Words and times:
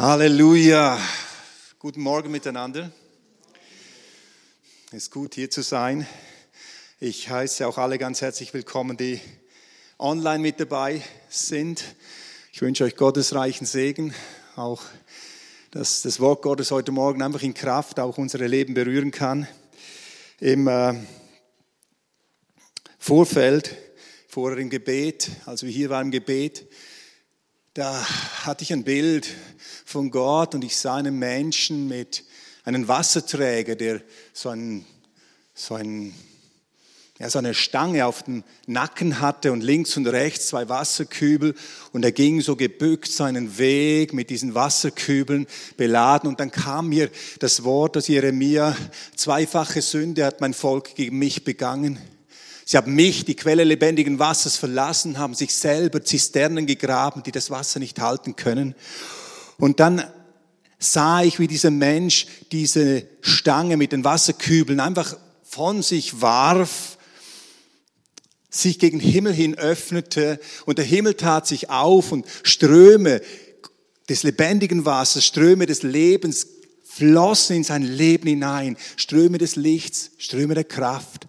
Halleluja. 0.00 0.96
Guten 1.80 2.02
Morgen 2.02 2.30
miteinander. 2.30 2.92
Es 4.92 4.94
ist 4.94 5.10
gut 5.10 5.34
hier 5.34 5.50
zu 5.50 5.62
sein. 5.62 6.06
Ich 7.00 7.28
heiße 7.28 7.66
auch 7.66 7.78
alle 7.78 7.98
ganz 7.98 8.20
herzlich 8.20 8.54
willkommen, 8.54 8.96
die 8.96 9.20
online 9.98 10.38
mit 10.38 10.60
dabei 10.60 11.02
sind. 11.28 11.82
Ich 12.52 12.62
wünsche 12.62 12.84
euch 12.84 12.94
Gottes 12.94 13.34
reichen 13.34 13.66
Segen, 13.66 14.14
auch 14.54 14.84
dass 15.72 16.02
das 16.02 16.20
Wort 16.20 16.42
Gottes 16.42 16.70
heute 16.70 16.92
Morgen 16.92 17.20
einfach 17.20 17.42
in 17.42 17.52
Kraft 17.52 17.98
auch 17.98 18.18
unsere 18.18 18.46
Leben 18.46 18.74
berühren 18.74 19.10
kann. 19.10 19.48
Im 20.38 20.68
äh, 20.68 20.94
Vorfeld, 23.00 23.74
vorher 24.28 24.58
im 24.58 24.70
Gebet, 24.70 25.28
als 25.44 25.64
wir 25.64 25.72
hier 25.72 25.90
waren 25.90 26.06
im 26.06 26.12
Gebet, 26.12 26.68
da 27.78 28.04
hatte 28.44 28.64
ich 28.64 28.72
ein 28.72 28.82
Bild 28.82 29.28
von 29.84 30.10
Gott 30.10 30.56
und 30.56 30.64
ich 30.64 30.76
sah 30.76 30.96
einen 30.96 31.16
Menschen 31.16 31.86
mit 31.86 32.24
einem 32.64 32.88
Wasserträger, 32.88 33.76
der 33.76 34.00
so, 34.32 34.48
ein, 34.48 34.84
so, 35.54 35.76
ein, 35.76 36.12
ja, 37.20 37.30
so 37.30 37.38
eine 37.38 37.54
Stange 37.54 38.04
auf 38.04 38.24
dem 38.24 38.42
Nacken 38.66 39.20
hatte 39.20 39.52
und 39.52 39.60
links 39.60 39.96
und 39.96 40.08
rechts 40.08 40.48
zwei 40.48 40.68
Wasserkübel 40.68 41.54
und 41.92 42.04
er 42.04 42.10
ging 42.10 42.40
so 42.40 42.56
gebückt 42.56 43.12
seinen 43.12 43.58
Weg 43.58 44.12
mit 44.12 44.30
diesen 44.30 44.56
Wasserkübeln 44.56 45.46
beladen 45.76 46.28
und 46.28 46.40
dann 46.40 46.50
kam 46.50 46.88
mir 46.88 47.08
das 47.38 47.62
Wort 47.62 47.96
aus 47.96 48.08
Jeremia, 48.08 48.76
zweifache 49.14 49.82
Sünde 49.82 50.24
hat 50.24 50.40
mein 50.40 50.52
Volk 50.52 50.96
gegen 50.96 51.16
mich 51.16 51.44
begangen. 51.44 52.00
Sie 52.70 52.76
haben 52.76 52.94
mich, 52.94 53.24
die 53.24 53.34
Quelle 53.34 53.64
lebendigen 53.64 54.18
Wassers, 54.18 54.58
verlassen, 54.58 55.16
haben 55.16 55.32
sich 55.32 55.54
selber 55.54 56.04
Zisternen 56.04 56.66
gegraben, 56.66 57.22
die 57.22 57.32
das 57.32 57.48
Wasser 57.48 57.78
nicht 57.78 57.98
halten 57.98 58.36
können. 58.36 58.74
Und 59.56 59.80
dann 59.80 60.04
sah 60.78 61.22
ich, 61.22 61.38
wie 61.38 61.46
dieser 61.46 61.70
Mensch 61.70 62.26
diese 62.52 63.06
Stange 63.22 63.78
mit 63.78 63.92
den 63.92 64.04
Wasserkübeln 64.04 64.80
einfach 64.80 65.16
von 65.44 65.80
sich 65.82 66.20
warf, 66.20 66.98
sich 68.50 68.78
gegen 68.78 69.00
Himmel 69.00 69.32
hin 69.32 69.54
öffnete 69.56 70.38
und 70.66 70.76
der 70.76 70.84
Himmel 70.84 71.14
tat 71.14 71.46
sich 71.46 71.70
auf 71.70 72.12
und 72.12 72.26
Ströme 72.42 73.22
des 74.10 74.24
lebendigen 74.24 74.84
Wassers, 74.84 75.24
Ströme 75.24 75.64
des 75.64 75.84
Lebens 75.84 76.46
flossen 76.84 77.56
in 77.56 77.64
sein 77.64 77.82
Leben 77.82 78.28
hinein, 78.28 78.76
Ströme 78.96 79.38
des 79.38 79.56
Lichts, 79.56 80.10
Ströme 80.18 80.54
der 80.54 80.64
Kraft 80.64 81.27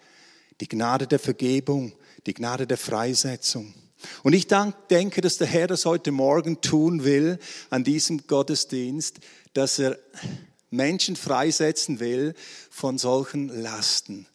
die 0.61 0.67
Gnade 0.67 1.07
der 1.07 1.19
Vergebung, 1.19 1.93
die 2.25 2.33
Gnade 2.33 2.67
der 2.67 2.77
Freisetzung. 2.77 3.73
Und 4.23 4.33
ich 4.33 4.47
denke, 4.47 5.21
dass 5.21 5.37
der 5.37 5.47
Herr 5.47 5.67
das 5.67 5.85
heute 5.85 6.11
Morgen 6.11 6.61
tun 6.61 7.03
will 7.03 7.37
an 7.69 7.83
diesem 7.83 8.25
Gottesdienst, 8.27 9.19
dass 9.53 9.79
er 9.79 9.99
Menschen 10.69 11.15
freisetzen 11.15 11.99
will 11.99 12.33
von 12.69 12.97
solchen 12.97 13.49
Lasten. 13.61 14.27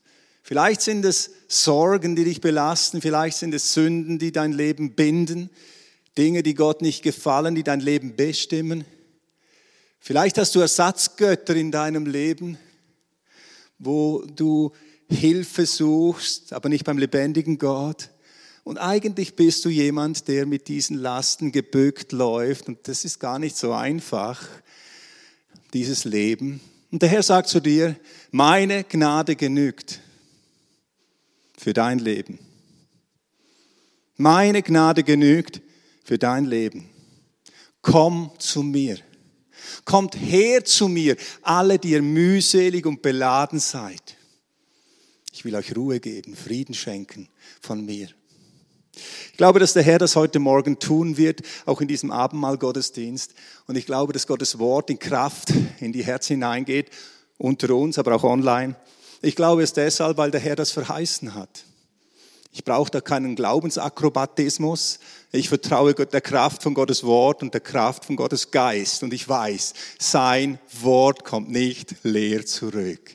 Vielleicht 0.43 0.83
sind 0.83 1.05
es 1.05 1.31
Sorgen, 1.49 2.17
die 2.17 2.25
dich 2.25 2.43
belasten, 2.43 3.01
vielleicht 3.01 3.39
sind 3.39 3.55
es 3.55 3.73
Sünden, 3.73 4.19
die 4.19 4.33
dein 4.33 4.53
Leben 4.53 4.95
binden, 4.95 5.49
Dinge, 6.19 6.43
die 6.43 6.55
Gott 6.55 6.83
nicht 6.83 7.03
gefallen, 7.03 7.55
die 7.55 7.63
dein 7.63 7.81
Leben 7.81 8.15
bestimmen. 8.15 8.85
Vielleicht 9.99 10.37
hast 10.37 10.55
du 10.55 10.61
Ersatzgötter 10.61 11.57
in 11.57 11.71
deinem 11.71 12.05
Leben, 12.05 12.59
wo 13.79 14.23
du 14.27 14.73
Hilfe 15.11 15.67
suchst, 15.67 16.53
aber 16.53 16.69
nicht 16.69 16.85
beim 16.85 16.99
lebendigen 16.99 17.59
Gott. 17.59 18.11
Und 18.65 18.79
eigentlich 18.79 19.37
bist 19.37 19.65
du 19.65 19.69
jemand, 19.69 20.27
der 20.27 20.47
mit 20.47 20.69
diesen 20.69 20.97
Lasten 20.97 21.53
gebückt 21.53 22.13
läuft. 22.13 22.69
Und 22.69 22.89
das 22.89 23.05
ist 23.05 23.21
gar 23.21 23.39
nicht 23.39 23.57
so 23.57 23.73
einfach, 23.73 24.49
dieses 25.75 26.05
Leben. 26.05 26.61
Und 26.91 27.03
der 27.03 27.11
Herr 27.11 27.23
sagt 27.23 27.49
zu 27.49 27.61
dir, 27.61 27.97
meine 28.31 28.85
Gnade 28.85 29.37
genügt 29.37 30.01
für 31.59 31.75
dein 31.75 31.99
Leben. 31.99 32.39
Meine 34.17 34.63
Gnade 34.63 35.03
genügt 35.03 35.61
für 36.05 36.19
dein 36.19 36.45
Leben. 36.45 36.89
Komm 37.83 38.31
zu 38.39 38.63
mir. 38.63 38.99
Kommt 39.85 40.15
her 40.17 40.65
zu 40.65 40.89
mir, 40.89 41.17
alle, 41.43 41.79
die 41.79 41.91
ihr 41.91 42.03
mühselig 42.03 42.87
und 42.87 43.03
beladen 43.03 43.59
seid. 43.59 44.17
Ich 45.45 45.53
will 45.53 45.57
euch 45.57 45.77
Ruhe 45.77 46.01
geben, 46.01 46.35
Frieden 46.35 46.75
schenken 46.75 47.29
von 47.61 47.85
mir. 47.85 48.09
Ich 49.31 49.37
glaube, 49.37 49.61
dass 49.61 49.75
der 49.75 49.83
Herr 49.83 49.99
das 49.99 50.17
heute 50.17 50.39
Morgen 50.39 50.79
tun 50.79 51.19
wird, 51.19 51.43
auch 51.67 51.83
in 51.83 51.87
diesem 51.87 52.11
Abendmahl 52.11 52.57
Gottesdienst. 52.57 53.35
Und 53.67 53.77
ich 53.77 53.85
glaube, 53.85 54.15
dass 54.15 54.27
Gottes 54.27 54.59
Wort 54.59 54.89
in 54.89 54.99
Kraft 54.99 55.53
in 55.81 55.93
die 55.93 56.03
Herzen 56.03 56.37
hineingeht, 56.37 56.89
unter 57.37 57.75
uns, 57.75 57.99
aber 57.99 58.15
auch 58.15 58.25
online. 58.25 58.75
Ich 59.21 59.37
glaube 59.37 59.63
es 59.63 59.75
deshalb, 59.75 60.17
weil 60.17 60.31
der 60.31 60.41
Herr 60.41 60.57
das 60.57 60.71
verheißen 60.71 61.35
hat. 61.35 61.67
Ich 62.51 62.65
brauche 62.65 62.91
da 62.91 63.03
keinen 63.03 63.37
Glaubensakrobatismus. 63.37 64.99
Ich 65.31 65.51
vertraue 65.51 65.93
der 65.93 66.23
Kraft 66.23 66.63
von 66.63 66.73
Gottes 66.73 67.05
Wort 67.05 67.43
und 67.43 67.53
der 67.53 67.61
Kraft 67.61 68.07
von 68.07 68.17
Gottes 68.17 68.51
Geist. 68.51 69.03
Und 69.03 69.13
ich 69.13 69.29
weiß, 69.29 69.75
sein 69.99 70.59
Wort 70.81 71.23
kommt 71.23 71.51
nicht 71.51 71.97
leer 72.03 72.47
zurück. 72.47 73.14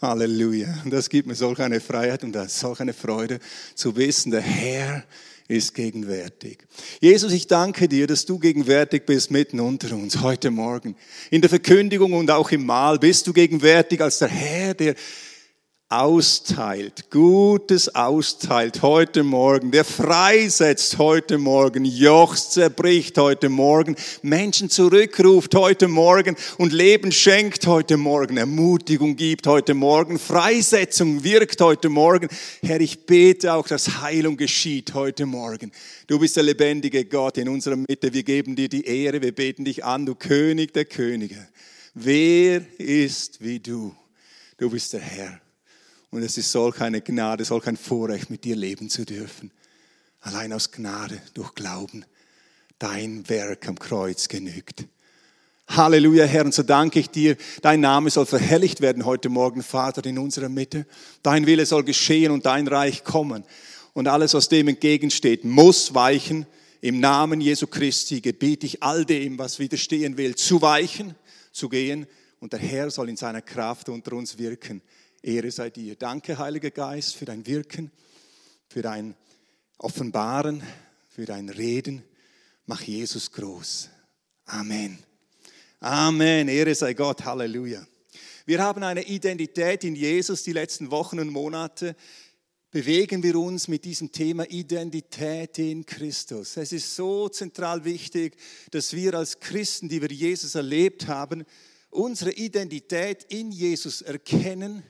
Halleluja. 0.00 0.68
Das 0.86 1.08
gibt 1.08 1.26
mir 1.26 1.34
solch 1.34 1.58
eine 1.58 1.80
Freiheit 1.80 2.22
und 2.22 2.36
solch 2.48 2.80
eine 2.80 2.92
Freude 2.92 3.40
zu 3.74 3.96
wissen, 3.96 4.30
der 4.30 4.42
Herr 4.42 5.04
ist 5.48 5.74
gegenwärtig. 5.74 6.58
Jesus, 7.00 7.32
ich 7.32 7.46
danke 7.46 7.88
dir, 7.88 8.06
dass 8.06 8.26
du 8.26 8.38
gegenwärtig 8.38 9.06
bist 9.06 9.30
mitten 9.30 9.60
unter 9.60 9.96
uns 9.96 10.20
heute 10.20 10.50
Morgen. 10.50 10.94
In 11.30 11.40
der 11.40 11.50
Verkündigung 11.50 12.12
und 12.12 12.30
auch 12.30 12.50
im 12.50 12.66
Mahl 12.66 12.98
bist 12.98 13.26
du 13.26 13.32
gegenwärtig 13.32 14.00
als 14.00 14.18
der 14.18 14.28
Herr, 14.28 14.74
der 14.74 14.94
austeilt, 15.90 17.10
Gutes 17.10 17.94
austeilt 17.94 18.82
heute 18.82 19.22
Morgen, 19.22 19.70
der 19.70 19.86
freisetzt 19.86 20.98
heute 20.98 21.38
Morgen, 21.38 21.86
Jochs 21.86 22.50
zerbricht 22.50 23.16
heute 23.16 23.48
Morgen, 23.48 23.96
Menschen 24.20 24.68
zurückruft 24.68 25.54
heute 25.54 25.88
Morgen 25.88 26.36
und 26.58 26.74
Leben 26.74 27.10
schenkt 27.10 27.66
heute 27.66 27.96
Morgen, 27.96 28.36
Ermutigung 28.36 29.16
gibt 29.16 29.46
heute 29.46 29.72
Morgen, 29.72 30.18
Freisetzung 30.18 31.24
wirkt 31.24 31.62
heute 31.62 31.88
Morgen. 31.88 32.28
Herr, 32.60 32.82
ich 32.82 33.06
bete 33.06 33.54
auch, 33.54 33.66
dass 33.66 34.02
Heilung 34.02 34.36
geschieht 34.36 34.92
heute 34.92 35.24
Morgen. 35.24 35.72
Du 36.06 36.18
bist 36.18 36.36
der 36.36 36.42
lebendige 36.42 37.06
Gott 37.06 37.38
in 37.38 37.48
unserer 37.48 37.76
Mitte. 37.76 38.12
Wir 38.12 38.24
geben 38.24 38.56
dir 38.56 38.68
die 38.68 38.84
Ehre, 38.84 39.22
wir 39.22 39.34
beten 39.34 39.64
dich 39.64 39.86
an, 39.86 40.04
du 40.04 40.14
König 40.14 40.74
der 40.74 40.84
Könige. 40.84 41.48
Wer 41.94 42.60
ist 42.78 43.42
wie 43.42 43.58
du? 43.58 43.94
Du 44.58 44.68
bist 44.68 44.92
der 44.92 45.00
Herr. 45.00 45.40
Und 46.10 46.22
es 46.22 46.38
ist 46.38 46.50
solch 46.50 46.80
eine 46.80 47.00
Gnade, 47.00 47.44
solch 47.44 47.66
ein 47.66 47.76
Vorrecht, 47.76 48.30
mit 48.30 48.44
dir 48.44 48.56
leben 48.56 48.88
zu 48.88 49.04
dürfen. 49.04 49.50
Allein 50.20 50.52
aus 50.52 50.70
Gnade, 50.70 51.20
durch 51.34 51.54
Glauben. 51.54 52.04
Dein 52.78 53.28
Werk 53.28 53.68
am 53.68 53.78
Kreuz 53.78 54.28
genügt. 54.28 54.84
Halleluja, 55.68 56.24
Herr, 56.24 56.46
und 56.46 56.54
so 56.54 56.62
danke 56.62 56.98
ich 56.98 57.10
dir. 57.10 57.36
Dein 57.60 57.80
Name 57.80 58.08
soll 58.08 58.24
verherrlicht 58.24 58.80
werden 58.80 59.04
heute 59.04 59.28
Morgen, 59.28 59.62
Vater, 59.62 60.04
in 60.06 60.18
unserer 60.18 60.48
Mitte. 60.48 60.86
Dein 61.22 61.46
Wille 61.46 61.66
soll 61.66 61.84
geschehen 61.84 62.32
und 62.32 62.46
dein 62.46 62.66
Reich 62.66 63.04
kommen. 63.04 63.44
Und 63.92 64.08
alles, 64.08 64.32
was 64.32 64.48
dem 64.48 64.68
entgegensteht, 64.68 65.44
muss 65.44 65.94
weichen. 65.94 66.46
Im 66.80 67.00
Namen 67.00 67.40
Jesu 67.40 67.66
Christi 67.66 68.20
gebiete 68.22 68.64
ich 68.64 68.82
all 68.82 69.04
dem, 69.04 69.38
was 69.38 69.58
widerstehen 69.58 70.16
will, 70.16 70.36
zu 70.36 70.62
weichen, 70.62 71.14
zu 71.52 71.68
gehen. 71.68 72.06
Und 72.40 72.54
der 72.54 72.60
Herr 72.60 72.90
soll 72.90 73.10
in 73.10 73.16
seiner 73.16 73.42
Kraft 73.42 73.88
unter 73.90 74.14
uns 74.14 74.38
wirken. 74.38 74.80
Ehre 75.22 75.50
sei 75.50 75.70
dir. 75.70 75.96
Danke, 75.96 76.38
Heiliger 76.38 76.70
Geist, 76.70 77.16
für 77.16 77.24
dein 77.24 77.44
Wirken, 77.46 77.90
für 78.68 78.82
dein 78.82 79.16
Offenbaren, 79.78 80.62
für 81.10 81.24
dein 81.24 81.48
Reden. 81.48 82.04
Mach 82.66 82.82
Jesus 82.82 83.32
groß. 83.32 83.90
Amen. 84.44 84.98
Amen. 85.80 86.48
Ehre 86.48 86.74
sei 86.74 86.94
Gott. 86.94 87.24
Halleluja. 87.24 87.84
Wir 88.46 88.62
haben 88.62 88.82
eine 88.84 89.02
Identität 89.02 89.82
in 89.82 89.96
Jesus 89.96 90.44
die 90.44 90.52
letzten 90.52 90.90
Wochen 90.92 91.18
und 91.18 91.30
Monate. 91.30 91.96
Bewegen 92.70 93.22
wir 93.22 93.36
uns 93.36 93.66
mit 93.66 93.84
diesem 93.84 94.12
Thema 94.12 94.48
Identität 94.48 95.58
in 95.58 95.84
Christus. 95.84 96.56
Es 96.56 96.70
ist 96.70 96.94
so 96.94 97.28
zentral 97.28 97.84
wichtig, 97.84 98.36
dass 98.70 98.92
wir 98.92 99.14
als 99.14 99.40
Christen, 99.40 99.88
die 99.88 100.00
wir 100.00 100.12
Jesus 100.12 100.54
erlebt 100.54 101.08
haben, 101.08 101.44
unsere 101.90 102.30
Identität 102.32 103.24
in 103.24 103.50
Jesus 103.50 104.02
erkennen 104.02 104.84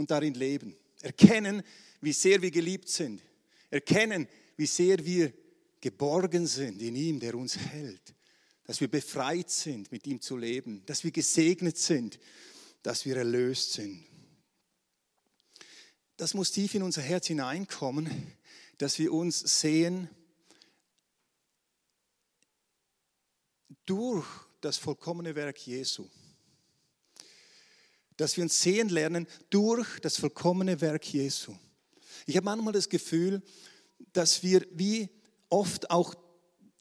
und 0.00 0.10
darin 0.10 0.34
leben. 0.34 0.76
Erkennen, 1.02 1.62
wie 2.00 2.12
sehr 2.12 2.42
wir 2.42 2.50
geliebt 2.50 2.88
sind. 2.88 3.22
Erkennen, 3.70 4.26
wie 4.56 4.66
sehr 4.66 5.04
wir 5.04 5.32
geborgen 5.80 6.46
sind 6.46 6.82
in 6.82 6.96
ihm, 6.96 7.20
der 7.20 7.34
uns 7.34 7.56
hält. 7.56 8.14
Dass 8.64 8.80
wir 8.80 8.88
befreit 8.88 9.50
sind, 9.50 9.90
mit 9.92 10.06
ihm 10.06 10.20
zu 10.20 10.36
leben. 10.36 10.82
Dass 10.86 11.04
wir 11.04 11.10
gesegnet 11.10 11.78
sind. 11.78 12.18
Dass 12.82 13.04
wir 13.04 13.16
erlöst 13.16 13.72
sind. 13.72 14.04
Das 16.16 16.34
muss 16.34 16.52
tief 16.52 16.74
in 16.74 16.82
unser 16.82 17.00
Herz 17.00 17.28
hineinkommen, 17.28 18.34
dass 18.76 18.98
wir 18.98 19.10
uns 19.10 19.38
sehen 19.38 20.10
durch 23.86 24.26
das 24.60 24.76
vollkommene 24.76 25.34
Werk 25.34 25.58
Jesu. 25.66 26.06
Dass 28.20 28.36
wir 28.36 28.44
uns 28.44 28.60
sehen 28.60 28.90
lernen 28.90 29.26
durch 29.48 29.98
das 30.00 30.18
vollkommene 30.18 30.82
Werk 30.82 31.06
Jesu. 31.10 31.54
Ich 32.26 32.36
habe 32.36 32.44
manchmal 32.44 32.74
das 32.74 32.90
Gefühl, 32.90 33.40
dass 34.12 34.42
wir 34.42 34.66
wie 34.74 35.08
oft 35.48 35.90
auch 35.90 36.14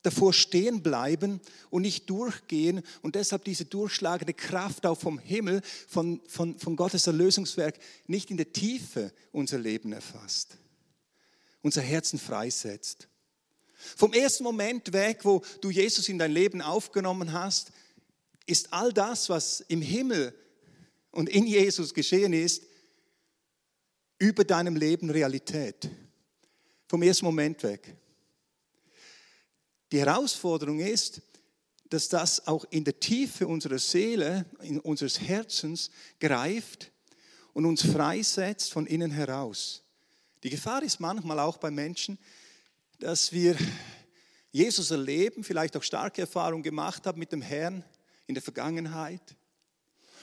davor 0.03 0.33
stehen 0.33 0.83
bleiben 0.83 1.39
und 1.69 1.83
nicht 1.83 2.09
durchgehen 2.09 2.81
und 3.03 3.15
deshalb 3.15 3.45
diese 3.45 3.63
durchschlagende 3.63 4.33
Kraft 4.33 4.85
auch 4.85 4.99
vom 4.99 5.17
Himmel, 5.17 5.61
von, 5.87 6.19
von, 6.27 6.59
von 6.59 6.75
Gottes 6.75 7.07
Erlösungswerk 7.07 7.79
nicht 8.05 8.31
in 8.31 8.35
der 8.35 8.51
Tiefe 8.51 9.13
unser 9.31 9.59
Leben 9.59 9.93
erfasst, 9.93 10.57
unser 11.61 11.81
Herzen 11.81 12.19
freisetzt. 12.19 13.07
Vom 13.95 14.11
ersten 14.11 14.43
Moment 14.43 14.91
weg, 14.91 15.19
wo 15.23 15.41
du 15.61 15.69
Jesus 15.69 16.09
in 16.09 16.19
dein 16.19 16.33
Leben 16.33 16.61
aufgenommen 16.61 17.31
hast, 17.31 17.71
ist 18.45 18.73
all 18.73 18.91
das, 18.91 19.29
was 19.29 19.61
im 19.61 19.81
Himmel 19.81 20.33
und 21.11 21.29
in 21.29 21.47
Jesus 21.47 21.93
geschehen 21.93 22.33
ist, 22.33 22.63
über 24.17 24.43
deinem 24.43 24.75
Leben 24.75 25.09
Realität. 25.09 25.89
Vom 26.87 27.01
ersten 27.03 27.25
Moment 27.25 27.63
weg. 27.63 27.95
Die 29.91 29.99
Herausforderung 29.99 30.79
ist, 30.79 31.21
dass 31.89 32.09
das 32.09 32.45
auch 32.47 32.65
in 32.69 32.83
der 32.83 32.99
Tiefe 32.99 33.47
unserer 33.47 33.79
Seele, 33.79 34.45
in 34.61 34.79
unseres 34.79 35.19
Herzens 35.19 35.89
greift 36.19 36.91
und 37.53 37.65
uns 37.65 37.81
freisetzt 37.81 38.71
von 38.71 38.85
innen 38.85 39.11
heraus. 39.11 39.83
Die 40.43 40.49
Gefahr 40.49 40.83
ist 40.83 40.99
manchmal 40.99 41.39
auch 41.39 41.57
bei 41.57 41.71
Menschen, 41.71 42.19
dass 42.99 43.31
wir 43.31 43.57
Jesus 44.51 44.91
erleben, 44.91 45.43
vielleicht 45.43 45.75
auch 45.75 45.83
starke 45.83 46.21
Erfahrungen 46.21 46.63
gemacht 46.63 47.05
haben 47.05 47.19
mit 47.19 47.31
dem 47.31 47.41
Herrn 47.41 47.83
in 48.27 48.35
der 48.35 48.43
Vergangenheit. 48.43 49.35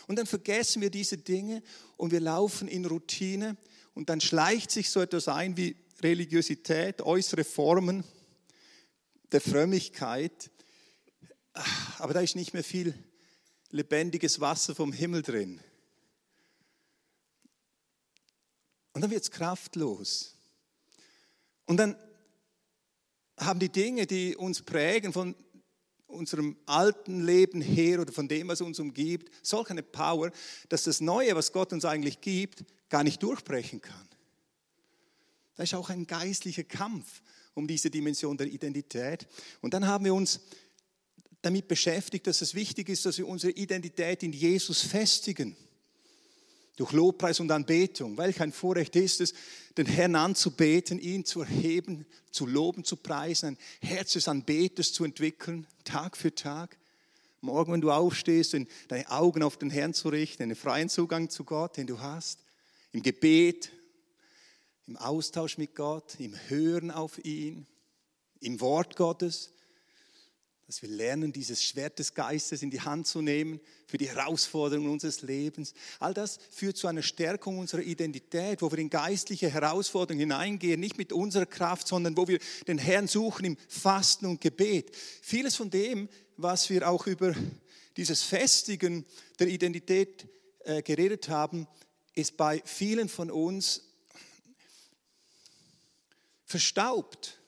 Und 0.07 0.17
dann 0.17 0.27
vergessen 0.27 0.83
wir 0.83 0.91
diese 0.91 1.19
Dinge 1.19 1.63
und 1.97 2.13
wir 2.13 2.21
laufen 2.21 2.69
in 2.69 2.85
Routine 2.85 3.57
und 3.95 4.09
dann 4.09 4.21
schleicht 4.21 4.71
sich 4.71 4.91
so 4.91 5.01
etwas 5.01 5.29
ein 5.29 5.57
wie 5.57 5.77
Religiosität, 6.03 7.03
äußere 7.03 7.45
Formen 7.45 8.05
der 9.33 9.41
Frömmigkeit, 9.41 10.51
aber 11.99 12.15
da 12.15 12.21
ist 12.21 12.37
nicht 12.37 12.53
mehr 12.53 12.63
viel 12.63 12.95
lebendiges 13.71 14.41
Wasser 14.41 14.75
vom 14.75 14.93
Himmel 14.93 15.23
drin. 15.23 15.61
Und 18.93 19.03
dann 19.03 19.11
wird 19.11 19.25
es 19.25 19.31
kraftlos. 19.31 20.35
Und 21.67 21.79
dann 21.79 21.97
haben 23.39 23.61
die 23.61 23.69
Dinge, 23.69 24.07
die 24.07 24.37
uns 24.37 24.63
prägen 24.63 25.13
von 25.13 25.35
unserem 26.07 26.57
alten 26.67 27.25
Leben 27.25 27.61
her 27.61 28.01
oder 28.01 28.13
von 28.13 28.29
dem, 28.29 28.49
was 28.49 28.61
uns 28.61 28.79
umgibt, 28.79 29.31
solch 29.43 29.71
eine 29.71 29.83
Power, 29.83 30.31
dass 30.69 30.85
das 30.85 31.01
Neue, 31.01 31.35
was 31.35 31.53
Gott 31.53 31.73
uns 31.73 31.85
eigentlich 31.85 32.21
gibt, 32.21 32.65
gar 32.89 33.05
nicht 33.05 33.23
durchbrechen 33.23 33.81
kann. 33.81 34.09
Da 35.57 35.63
ist 35.63 35.75
auch 35.75 35.91
ein 35.91 36.07
geistlicher 36.07 36.65
Kampf 36.65 37.23
um 37.55 37.67
diese 37.67 37.91
Dimension 37.91 38.37
der 38.37 38.49
Identität. 38.49 39.27
Und 39.63 39.73
dann 39.73 39.87
haben 39.87 40.05
wir 40.05 40.15
uns 40.15 40.41
damit 41.43 41.69
beschäftigt, 41.69 42.27
dass 42.27 42.43
es 42.43 42.55
wichtig 42.55 42.89
ist, 42.89 43.07
dass 43.07 43.19
wir 43.19 43.27
unsere 43.27 43.53
Identität 43.53 44.23
in 44.23 44.33
Jesus 44.33 44.83
festigen 44.83 45.57
durch 46.77 46.93
Lobpreis 46.93 47.41
und 47.41 47.51
Anbetung. 47.51 48.17
Welch 48.19 48.41
ein 48.41 48.53
Vorrecht 48.53 48.95
ist 48.97 49.21
es, 49.21 49.35
den 49.77 49.87
Herrn 49.87 50.15
anzubeten, 50.15 50.99
ihn 50.99 51.25
zu 51.25 51.41
erheben, 51.41 52.07
zu 52.31 52.47
loben, 52.47 52.85
zu 52.85 52.97
preisen, 52.97 53.49
ein 53.49 53.59
Herz 53.81 54.13
des 54.13 54.29
Anbeters 54.29 54.93
zu 54.93 55.05
entwickeln, 55.05 55.67
Tag 55.85 56.17
für 56.17 56.35
Tag. 56.35 56.77
Morgen, 57.41 57.73
wenn 57.73 57.81
du 57.81 57.91
aufstehst, 57.91 58.57
deine 58.89 59.11
Augen 59.11 59.43
auf 59.43 59.57
den 59.57 59.71
Herrn 59.71 59.95
zu 59.95 60.09
richten, 60.09 60.43
einen 60.43 60.57
freien 60.57 60.89
Zugang 60.89 61.31
zu 61.31 61.45
Gott, 61.45 61.77
den 61.77 61.87
du 61.87 62.01
hast, 62.01 62.41
im 62.93 63.03
Gebet, 63.03 63.71
im 64.87 64.97
Austausch 64.97 65.59
mit 65.59 65.75
Gott, 65.75 66.17
im 66.19 66.35
Hören 66.49 66.91
auf 66.91 67.25
ihn, 67.25 67.67
im 68.41 68.61
Wort 68.61 68.97
Gottes 68.97 69.51
dass 70.67 70.83
wir 70.83 70.89
lernen, 70.89 71.33
dieses 71.33 71.63
Schwert 71.63 72.01
des 72.01 72.13
Geistes 72.15 72.61
in 72.61 72.71
die 72.71 72.81
Hand 72.81 73.07
zu 73.07 73.23
nehmen 73.23 73.61
für 73.87 73.99
die 73.99 74.09
Herausforderungen 74.09 74.91
unseres 74.91 75.23
Lebens. 75.23 75.75
All 76.01 76.13
das 76.13 76.41
führt 76.51 76.77
zu 76.77 76.89
einer 76.89 77.03
Stärkung 77.03 77.59
unserer 77.59 77.83
Identität, 77.83 78.63
wo 78.63 78.71
wir 78.73 78.79
in 78.79 78.91
geistliche 78.91 79.49
Herausforderungen 79.49 80.21
hineingehen, 80.21 80.81
nicht 80.81 80.99
mit 80.99 81.13
unserer 81.13 81.47
Kraft, 81.47 81.87
sondern 81.87 82.17
wo 82.17 82.27
wir 82.27 82.41
den 82.67 82.79
Herrn 82.79 83.07
suchen 83.07 83.45
im 83.45 83.57
Fasten 83.69 84.27
und 84.27 84.41
Gebet. 84.41 84.91
Vieles 85.23 85.55
von 85.55 85.71
dem, 85.71 86.09
was 86.37 86.69
wir 86.69 86.91
auch 86.91 87.07
über 87.07 87.33
dieses 87.97 88.25
Festigen 88.25 89.07
der 89.39 89.47
Identität 89.47 90.27
äh, 90.65 90.83
geredet 90.83 91.29
haben, 91.29 91.69
ist 92.15 92.37
bei 92.37 92.61
vielen 92.65 93.09
von 93.09 93.31
uns 93.31 93.83
verstaubt 96.45 97.39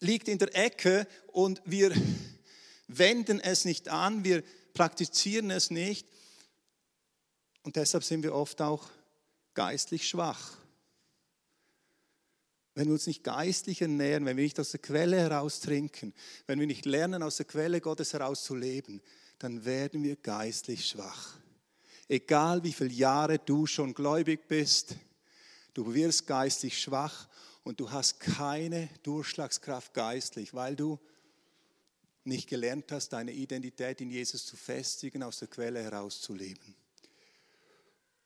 liegt 0.00 0.28
in 0.28 0.38
der 0.38 0.54
Ecke 0.56 1.06
und 1.28 1.62
wir 1.64 1.94
wenden 2.88 3.38
es 3.40 3.64
nicht 3.64 3.88
an, 3.88 4.24
wir 4.24 4.42
praktizieren 4.74 5.50
es 5.50 5.70
nicht. 5.70 6.06
Und 7.62 7.76
deshalb 7.76 8.02
sind 8.04 8.22
wir 8.22 8.34
oft 8.34 8.60
auch 8.62 8.88
geistlich 9.54 10.08
schwach. 10.08 10.56
Wenn 12.74 12.86
wir 12.86 12.94
uns 12.94 13.06
nicht 13.06 13.24
geistlich 13.24 13.82
ernähren, 13.82 14.24
wenn 14.24 14.36
wir 14.36 14.44
nicht 14.44 14.58
aus 14.58 14.70
der 14.70 14.80
Quelle 14.80 15.18
heraus 15.18 15.60
trinken, 15.60 16.14
wenn 16.46 16.58
wir 16.60 16.66
nicht 16.66 16.86
lernen, 16.86 17.22
aus 17.22 17.36
der 17.36 17.46
Quelle 17.46 17.80
Gottes 17.80 18.12
heraus 18.12 18.44
zu 18.44 18.54
leben, 18.54 19.02
dann 19.38 19.64
werden 19.64 20.02
wir 20.02 20.16
geistlich 20.16 20.86
schwach. 20.86 21.36
Egal 22.08 22.64
wie 22.64 22.72
viele 22.72 22.90
Jahre 22.90 23.38
du 23.38 23.66
schon 23.66 23.92
gläubig 23.92 24.48
bist, 24.48 24.94
du 25.74 25.92
wirst 25.92 26.26
geistlich 26.26 26.80
schwach 26.80 27.28
und 27.70 27.78
du 27.78 27.92
hast 27.92 28.18
keine 28.18 28.88
Durchschlagskraft 29.04 29.94
geistlich, 29.94 30.54
weil 30.54 30.74
du 30.74 30.98
nicht 32.24 32.48
gelernt 32.48 32.90
hast, 32.90 33.10
deine 33.10 33.30
Identität 33.30 34.00
in 34.00 34.10
Jesus 34.10 34.44
zu 34.44 34.56
festigen, 34.56 35.22
aus 35.22 35.38
der 35.38 35.46
Quelle 35.46 35.80
herauszuleben. 35.80 36.74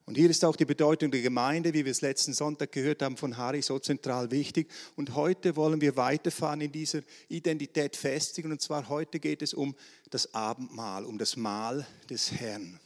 Und 0.07 0.15
hier 0.15 0.31
ist 0.31 0.47
auch 0.47 0.57
die 0.57 0.65
Bedeutung 0.65 1.11
der 1.11 1.21
Gemeinde, 1.21 1.75
wie 1.75 1.85
wir 1.85 1.93
es 1.93 2.01
letzten 2.01 2.33
Sonntag 2.33 2.73
gehört 2.73 3.03
haben 3.03 3.19
von 3.19 3.37
Harry, 3.37 3.61
so 3.61 3.79
zentral 3.79 4.31
wichtig. 4.31 4.71
Und 4.97 5.15
heute 5.15 5.57
wollen 5.57 5.83
wir 5.83 5.95
weiterfahren 5.95 6.63
in 6.63 6.73
dieser 6.73 7.03
Identität 7.29 7.97
festigen. 7.97 8.51
Und 8.51 8.63
zwar 8.63 8.89
heute 8.89 9.21
geht 9.21 9.43
es 9.43 9.53
um 9.53 9.77
das 10.09 10.33
Abendmahl, 10.33 11.05
um 11.05 11.19
das 11.19 11.37
Mahl 11.37 11.87
des 12.09 12.33
Herrn 12.33 12.81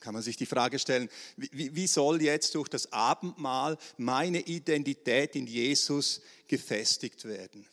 kann 0.00 0.14
man 0.14 0.22
sich 0.22 0.36
die 0.36 0.46
Frage 0.46 0.78
stellen, 0.78 1.08
wie, 1.36 1.74
wie, 1.74 1.86
soll 1.86 2.22
jetzt 2.22 2.54
durch 2.54 2.68
das 2.68 2.92
Abendmahl 2.92 3.78
meine 3.96 4.40
Identität 4.40 5.36
in 5.36 5.46
Jesus 5.46 6.20
gefestigt 6.46 7.24
werden? 7.24 7.66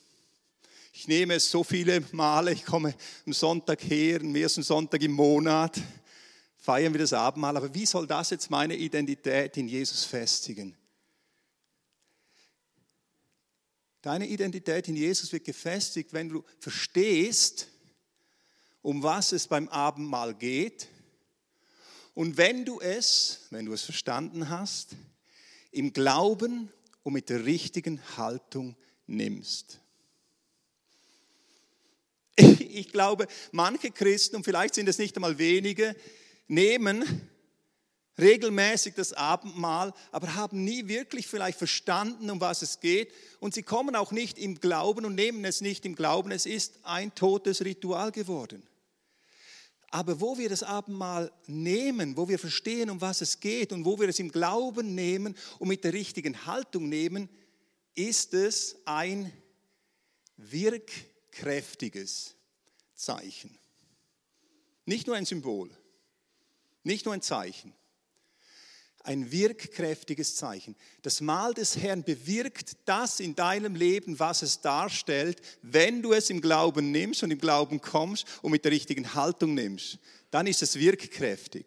Ich 0.93 1.07
nehme 1.07 1.35
es 1.35 1.49
so 1.49 1.63
viele 1.63 2.01
Male, 2.11 2.53
ich 2.53 2.65
komme 2.65 2.95
am 3.25 3.33
Sonntag 3.33 3.83
her, 3.83 4.21
am 4.21 4.35
ersten 4.35 4.63
Sonntag 4.63 5.01
im 5.03 5.11
Monat, 5.11 5.79
feiern 6.57 6.93
wir 6.93 6.99
das 6.99 7.13
Abendmahl, 7.13 7.55
aber 7.55 7.73
wie 7.73 7.85
soll 7.85 8.07
das 8.07 8.31
jetzt 8.31 8.49
meine 8.49 8.75
Identität 8.75 9.57
in 9.57 9.67
Jesus 9.67 10.03
festigen? 10.03 10.75
Deine 14.01 14.27
Identität 14.27 14.87
in 14.87 14.95
Jesus 14.95 15.31
wird 15.31 15.43
gefestigt, 15.43 16.13
wenn 16.13 16.29
du 16.29 16.43
verstehst, 16.59 17.67
um 18.81 19.03
was 19.03 19.33
es 19.33 19.47
beim 19.47 19.67
Abendmahl 19.69 20.33
geht 20.33 20.87
und 22.17 22.35
wenn 22.35 22.65
du 22.65 22.79
es, 22.79 23.41
wenn 23.51 23.67
du 23.67 23.73
es 23.73 23.83
verstanden 23.83 24.49
hast, 24.49 24.95
im 25.69 25.93
Glauben 25.93 26.73
und 27.03 27.13
mit 27.13 27.29
der 27.29 27.45
richtigen 27.45 28.01
Haltung 28.17 28.75
nimmst. 29.05 29.79
Ich 32.69 32.91
glaube, 32.91 33.27
manche 33.51 33.91
Christen, 33.91 34.35
und 34.35 34.43
vielleicht 34.43 34.73
sind 34.73 34.89
es 34.89 34.97
nicht 34.97 35.15
einmal 35.15 35.37
wenige, 35.37 35.95
nehmen 36.47 37.29
regelmäßig 38.17 38.95
das 38.95 39.13
Abendmahl, 39.13 39.93
aber 40.11 40.33
haben 40.33 40.63
nie 40.63 40.87
wirklich 40.87 41.27
vielleicht 41.27 41.59
verstanden, 41.59 42.31
um 42.31 42.41
was 42.41 42.63
es 42.63 42.79
geht. 42.79 43.13
Und 43.39 43.53
sie 43.53 43.63
kommen 43.63 43.95
auch 43.95 44.11
nicht 44.11 44.39
im 44.39 44.59
Glauben 44.59 45.05
und 45.05 45.13
nehmen 45.13 45.45
es 45.45 45.61
nicht 45.61 45.85
im 45.85 45.95
Glauben. 45.95 46.31
Es 46.31 46.47
ist 46.47 46.79
ein 46.81 47.13
totes 47.13 47.63
Ritual 47.63 48.11
geworden. 48.11 48.63
Aber 49.89 50.19
wo 50.19 50.37
wir 50.37 50.49
das 50.49 50.63
Abendmahl 50.63 51.31
nehmen, 51.45 52.17
wo 52.17 52.27
wir 52.27 52.39
verstehen, 52.39 52.89
um 52.89 52.99
was 52.99 53.21
es 53.21 53.39
geht 53.39 53.71
und 53.71 53.85
wo 53.85 53.99
wir 53.99 54.09
es 54.09 54.19
im 54.19 54.31
Glauben 54.31 54.95
nehmen 54.95 55.35
und 55.59 55.69
mit 55.69 55.83
der 55.83 55.93
richtigen 55.93 56.45
Haltung 56.45 56.89
nehmen, 56.89 57.29
ist 57.95 58.33
es 58.33 58.75
ein 58.85 59.31
wirkkräftiges 60.35 62.35
Zeichen. 62.95 63.57
Nicht 64.85 65.07
nur 65.07 65.15
ein 65.15 65.25
Symbol, 65.25 65.69
nicht 66.83 67.05
nur 67.05 67.13
ein 67.13 67.21
Zeichen. 67.21 67.73
Ein 69.07 69.31
wirkkräftiges 69.31 70.35
Zeichen. 70.35 70.75
Das 71.01 71.21
Mahl 71.21 71.53
des 71.53 71.77
Herrn 71.77 72.03
bewirkt 72.03 72.75
das 72.83 73.21
in 73.21 73.35
deinem 73.35 73.73
Leben, 73.73 74.19
was 74.19 74.41
es 74.41 74.59
darstellt, 74.59 75.41
wenn 75.61 76.01
du 76.01 76.11
es 76.11 76.29
im 76.29 76.41
Glauben 76.41 76.91
nimmst 76.91 77.23
und 77.23 77.31
im 77.31 77.39
Glauben 77.39 77.79
kommst 77.79 78.25
und 78.41 78.51
mit 78.51 78.65
der 78.65 78.73
richtigen 78.73 79.13
Haltung 79.13 79.53
nimmst. 79.53 79.97
Dann 80.29 80.45
ist 80.45 80.61
es 80.61 80.77
wirkkräftig. 80.77 81.65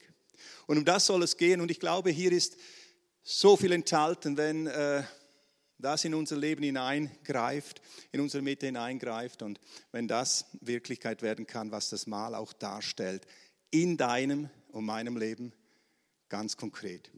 Und 0.66 0.78
um 0.78 0.84
das 0.84 1.06
soll 1.06 1.22
es 1.22 1.38
gehen. 1.38 1.62
Und 1.62 1.70
ich 1.70 1.80
glaube, 1.80 2.10
hier 2.10 2.30
ist 2.30 2.58
so 3.22 3.56
viel 3.56 3.72
enthalten, 3.72 4.36
wenn 4.36 4.66
äh, 4.66 5.02
das 5.78 6.04
in 6.04 6.12
unser 6.12 6.36
Leben 6.36 6.62
hineingreift, 6.62 7.80
in 8.12 8.20
unsere 8.20 8.42
Mitte 8.42 8.66
hineingreift 8.66 9.42
und 9.42 9.60
wenn 9.92 10.08
das 10.08 10.44
Wirklichkeit 10.60 11.22
werden 11.22 11.46
kann, 11.46 11.70
was 11.70 11.88
das 11.88 12.06
Mahl 12.06 12.34
auch 12.34 12.52
darstellt, 12.52 13.26
in 13.70 13.96
deinem 13.96 14.50
und 14.72 14.84
meinem 14.84 15.16
Leben 15.16 15.54
ganz 16.30 16.56
konkret. 16.56 17.10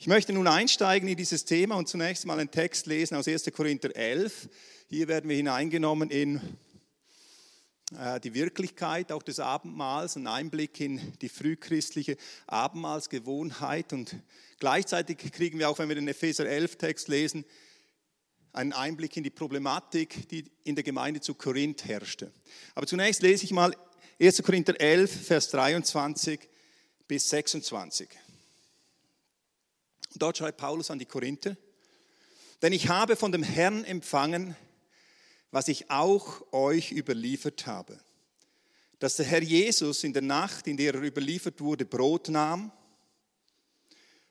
Ich 0.00 0.08
möchte 0.08 0.32
nun 0.32 0.48
einsteigen 0.48 1.08
in 1.08 1.16
dieses 1.16 1.44
Thema 1.44 1.76
und 1.76 1.88
zunächst 1.88 2.26
mal 2.26 2.38
einen 2.38 2.50
Text 2.50 2.86
lesen 2.86 3.16
aus 3.16 3.28
1. 3.28 3.50
Korinther 3.54 3.94
11. 3.94 4.48
Hier 4.88 5.06
werden 5.06 5.30
wir 5.30 5.36
hineingenommen 5.36 6.10
in 6.10 6.40
äh, 7.96 8.18
die 8.18 8.34
Wirklichkeit 8.34 9.12
auch 9.12 9.22
des 9.22 9.38
Abendmahls, 9.38 10.16
ein 10.16 10.26
Einblick 10.26 10.80
in 10.80 11.00
die 11.20 11.28
frühchristliche 11.28 12.16
Abendmahlsgewohnheit 12.48 13.92
und 13.92 14.16
gleichzeitig 14.58 15.18
kriegen 15.32 15.60
wir 15.60 15.68
auch, 15.68 15.78
wenn 15.78 15.88
wir 15.88 15.94
den 15.94 16.08
Epheser 16.08 16.46
11 16.46 16.76
Text 16.76 17.06
lesen, 17.06 17.44
einen 18.52 18.72
Einblick 18.72 19.16
in 19.16 19.22
die 19.22 19.30
Problematik, 19.30 20.28
die 20.30 20.50
in 20.64 20.74
der 20.74 20.82
Gemeinde 20.82 21.20
zu 21.20 21.34
Korinth 21.34 21.84
herrschte. 21.84 22.32
Aber 22.74 22.88
zunächst 22.88 23.22
lese 23.22 23.44
ich 23.44 23.52
mal 23.52 23.72
1. 24.20 24.42
Korinther 24.42 24.80
11, 24.80 25.26
Vers 25.26 25.50
23 25.50 26.40
bis 27.06 27.30
26. 27.30 28.08
Dort 30.18 30.38
schreibt 30.38 30.58
Paulus 30.58 30.90
an 30.90 30.98
die 30.98 31.06
Korinther, 31.06 31.56
denn 32.62 32.72
ich 32.72 32.88
habe 32.88 33.16
von 33.16 33.32
dem 33.32 33.42
Herrn 33.42 33.84
empfangen, 33.84 34.56
was 35.50 35.68
ich 35.68 35.90
auch 35.90 36.52
euch 36.52 36.92
überliefert 36.92 37.66
habe, 37.66 37.98
dass 38.98 39.16
der 39.16 39.26
Herr 39.26 39.42
Jesus 39.42 40.04
in 40.04 40.12
der 40.12 40.22
Nacht, 40.22 40.66
in 40.66 40.76
der 40.76 40.94
er 40.94 41.02
überliefert 41.02 41.60
wurde, 41.60 41.84
Brot 41.84 42.28
nahm 42.28 42.72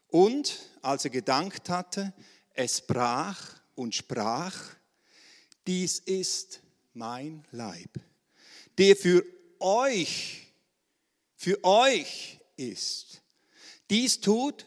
und, 0.10 0.60
als 0.82 1.06
er 1.06 1.12
gedankt 1.12 1.70
hatte, 1.70 2.13
es 2.53 2.82
brach 2.82 3.56
und 3.75 3.96
sprach, 3.96 4.75
dies 5.65 6.00
ist 6.00 6.62
mein 6.94 7.46
Leib, 7.51 8.00
der 8.77 8.96
für 8.96 9.24
euch, 9.60 10.48
für 11.36 11.63
euch 11.63 12.39
ist. 12.56 13.22
Dies 13.89 14.20
tut 14.20 14.66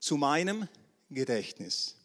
zu 0.00 0.16
meinem 0.16 0.68
Gedächtnis. 1.10 1.96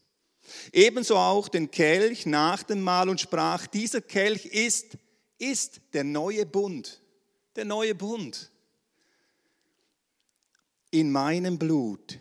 Ebenso 0.72 1.18
auch 1.18 1.48
den 1.48 1.72
Kelch 1.72 2.26
nach 2.28 2.62
dem 2.62 2.82
Mahl 2.82 3.10
und 3.10 3.20
sprach, 3.20 3.66
dieser 3.66 4.02
Kelch 4.02 4.46
ist, 4.46 4.98
ist 5.40 5.82
der 5.94 6.04
neue 6.04 6.46
Bund, 6.46 7.02
der 7.56 7.66
neue 7.66 7.96
Bund 7.96 8.52
in 10.92 11.12
meinem 11.12 11.58
Blut. 11.58 12.20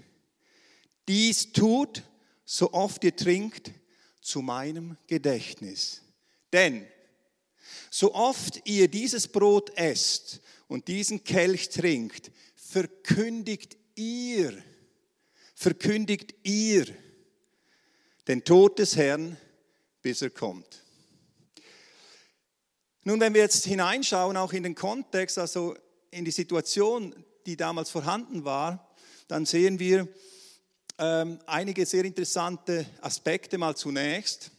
Dies 1.06 1.52
tut, 1.52 2.02
so 2.44 2.72
oft 2.72 3.04
ihr 3.04 3.14
trinkt, 3.14 3.70
zu 4.20 4.40
meinem 4.40 4.96
Gedächtnis. 5.06 6.00
Denn 6.52 6.86
so 7.90 8.14
oft 8.14 8.66
ihr 8.66 8.88
dieses 8.88 9.28
Brot 9.28 9.70
esst 9.76 10.40
und 10.66 10.88
diesen 10.88 11.24
Kelch 11.24 11.68
trinkt, 11.68 12.30
verkündigt 12.56 13.76
ihr, 13.94 14.62
verkündigt 15.64 16.35
ihr 16.42 16.85
den 18.28 18.44
Tod 18.44 18.78
des 18.78 18.97
Herrn, 18.97 19.38
bis 20.02 20.21
er 20.21 20.28
kommt. 20.28 20.83
Nun, 23.04 23.18
wenn 23.18 23.33
wir 23.33 23.40
jetzt 23.40 23.64
hineinschauen, 23.64 24.37
auch 24.37 24.52
in 24.52 24.62
den 24.62 24.75
Kontext, 24.75 25.38
also 25.38 25.75
in 26.11 26.26
die 26.26 26.33
Situation, 26.33 27.14
die 27.47 27.56
damals 27.56 27.88
vorhanden 27.88 28.44
war, 28.44 28.94
dann 29.26 29.47
sehen 29.47 29.78
wir 29.78 30.06
ähm, 30.99 31.38
einige 31.47 31.87
sehr 31.87 32.04
interessante 32.04 32.85
Aspekte 33.00 33.56
mal 33.56 33.75
zunächst. 33.75 34.50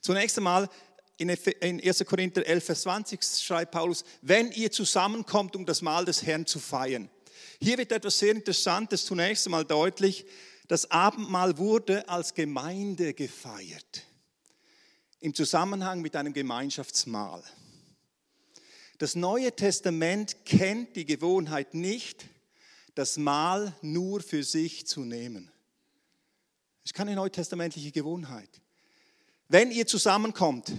Zunächst 0.00 0.38
einmal 0.38 0.70
in 1.18 1.28
1. 1.28 2.04
Korinther 2.06 2.46
11, 2.46 2.64
Vers 2.64 2.80
20 2.80 3.22
schreibt 3.22 3.72
Paulus, 3.72 4.04
wenn 4.22 4.52
ihr 4.52 4.72
zusammenkommt, 4.72 5.54
um 5.54 5.66
das 5.66 5.82
Mahl 5.82 6.06
des 6.06 6.22
Herrn 6.22 6.46
zu 6.46 6.60
feiern. 6.60 7.10
Hier 7.60 7.78
wird 7.78 7.92
etwas 7.92 8.18
sehr 8.18 8.32
Interessantes 8.32 9.04
zunächst 9.04 9.46
einmal 9.46 9.64
deutlich. 9.64 10.26
Das 10.68 10.90
Abendmahl 10.90 11.58
wurde 11.58 12.08
als 12.08 12.34
Gemeinde 12.34 13.14
gefeiert, 13.14 14.02
im 15.20 15.34
Zusammenhang 15.34 16.00
mit 16.00 16.16
einem 16.16 16.32
Gemeinschaftsmahl. 16.32 17.42
Das 18.98 19.14
Neue 19.14 19.54
Testament 19.54 20.44
kennt 20.44 20.96
die 20.96 21.04
Gewohnheit 21.04 21.74
nicht, 21.74 22.26
das 22.94 23.18
Mahl 23.18 23.76
nur 23.82 24.20
für 24.20 24.42
sich 24.42 24.86
zu 24.86 25.00
nehmen. 25.02 25.50
Das 26.82 26.92
ist 26.92 26.94
keine 26.94 27.14
neutestamentliche 27.14 27.92
Gewohnheit. 27.92 28.48
Wenn 29.48 29.70
ihr 29.70 29.86
zusammenkommt, 29.86 30.72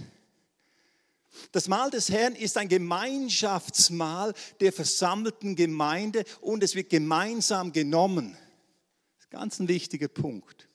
das 1.52 1.68
Mahl 1.68 1.90
des 1.90 2.10
Herrn 2.10 2.34
ist 2.34 2.56
ein 2.56 2.68
Gemeinschaftsmahl 2.68 4.34
der 4.60 4.72
versammelten 4.72 5.56
Gemeinde 5.56 6.24
und 6.40 6.62
es 6.62 6.74
wird 6.74 6.90
gemeinsam 6.90 7.72
genommen. 7.72 8.36
Ganz 9.30 9.58
ein 9.60 9.68
wichtiger 9.68 10.08
Punkt. 10.08 10.68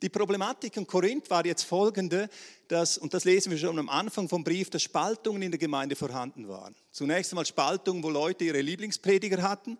Die 0.00 0.08
Problematik 0.08 0.76
in 0.76 0.86
Korinth 0.86 1.30
war 1.30 1.46
jetzt 1.46 1.62
folgende, 1.62 2.28
dass, 2.66 2.98
und 2.98 3.14
das 3.14 3.24
lesen 3.24 3.52
wir 3.52 3.58
schon 3.58 3.78
am 3.78 3.88
Anfang 3.88 4.28
vom 4.28 4.42
Brief, 4.42 4.68
dass 4.68 4.82
Spaltungen 4.82 5.42
in 5.42 5.52
der 5.52 5.58
Gemeinde 5.58 5.94
vorhanden 5.94 6.48
waren. 6.48 6.74
Zunächst 6.90 7.30
einmal 7.30 7.46
Spaltungen, 7.46 8.02
wo 8.02 8.10
Leute 8.10 8.44
ihre 8.44 8.60
Lieblingsprediger 8.60 9.42
hatten. 9.42 9.78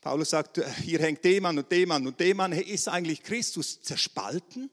Paulus 0.00 0.30
sagt, 0.30 0.60
hier 0.82 0.98
hängt 0.98 1.24
dem 1.24 1.46
an 1.46 1.58
und 1.58 1.70
dem 1.70 1.92
an 1.92 2.04
und 2.08 2.18
dem 2.18 2.40
an. 2.40 2.52
Ist 2.52 2.88
eigentlich 2.88 3.22
Christus 3.22 3.80
zerspalten? 3.82 4.68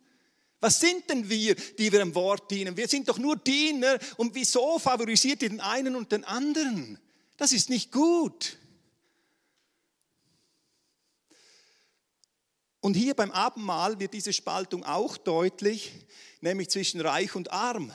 Was 0.59 0.79
sind 0.79 1.09
denn 1.09 1.29
wir, 1.29 1.55
die 1.55 1.91
wir 1.91 2.01
im 2.01 2.13
Wort 2.15 2.51
dienen? 2.51 2.75
Wir 2.75 2.87
sind 2.87 3.07
doch 3.07 3.17
nur 3.17 3.37
Diener 3.37 3.97
und 4.17 4.35
wieso 4.35 4.77
favorisiert 4.77 5.41
ihr 5.41 5.49
den 5.49 5.61
einen 5.61 5.95
und 5.95 6.11
den 6.11 6.25
anderen? 6.25 6.99
Das 7.37 7.53
ist 7.53 7.69
nicht 7.69 7.91
gut. 7.91 8.57
Und 12.81 12.93
hier 12.95 13.13
beim 13.13 13.31
Abendmahl 13.31 13.99
wird 13.99 14.13
diese 14.13 14.33
Spaltung 14.33 14.83
auch 14.83 15.17
deutlich, 15.17 15.91
nämlich 16.41 16.69
zwischen 16.69 17.01
Reich 17.01 17.35
und 17.35 17.51
Arm. 17.51 17.93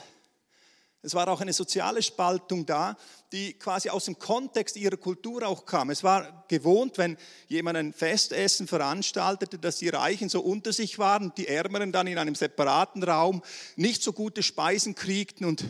Es 1.05 1.13
war 1.13 1.27
auch 1.27 1.39
eine 1.39 1.53
soziale 1.53 2.01
Spaltung 2.01 2.65
da, 2.65 2.97
die 3.31 3.53
quasi 3.53 3.89
aus 3.89 4.05
dem 4.05 4.17
Kontext 4.17 4.75
ihrer 4.75 4.97
Kultur 4.97 5.47
auch 5.47 5.67
kam. 5.67 5.91
Es 5.91 6.03
war 6.03 6.45
gewohnt, 6.47 6.97
wenn 6.97 7.15
jemand 7.47 7.77
ein 7.77 7.93
Festessen 7.93 8.67
veranstaltete, 8.67 9.59
dass 9.59 9.77
die 9.77 9.89
Reichen 9.89 10.29
so 10.29 10.41
unter 10.41 10.73
sich 10.73 10.97
waren, 10.97 11.31
die 11.37 11.47
Ärmeren 11.47 11.91
dann 11.91 12.07
in 12.07 12.17
einem 12.17 12.33
separaten 12.33 13.03
Raum 13.03 13.43
nicht 13.75 14.01
so 14.01 14.13
gute 14.13 14.41
Speisen 14.41 14.95
kriegten. 14.95 15.45
Und 15.45 15.63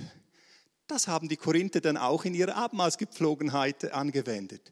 das 0.87 1.09
haben 1.09 1.27
die 1.27 1.35
Korinther 1.35 1.81
dann 1.81 1.97
auch 1.97 2.23
in 2.23 2.33
ihrer 2.33 2.55
Abendmahlsgepflogenheit 2.55 3.91
angewendet. 3.91 4.71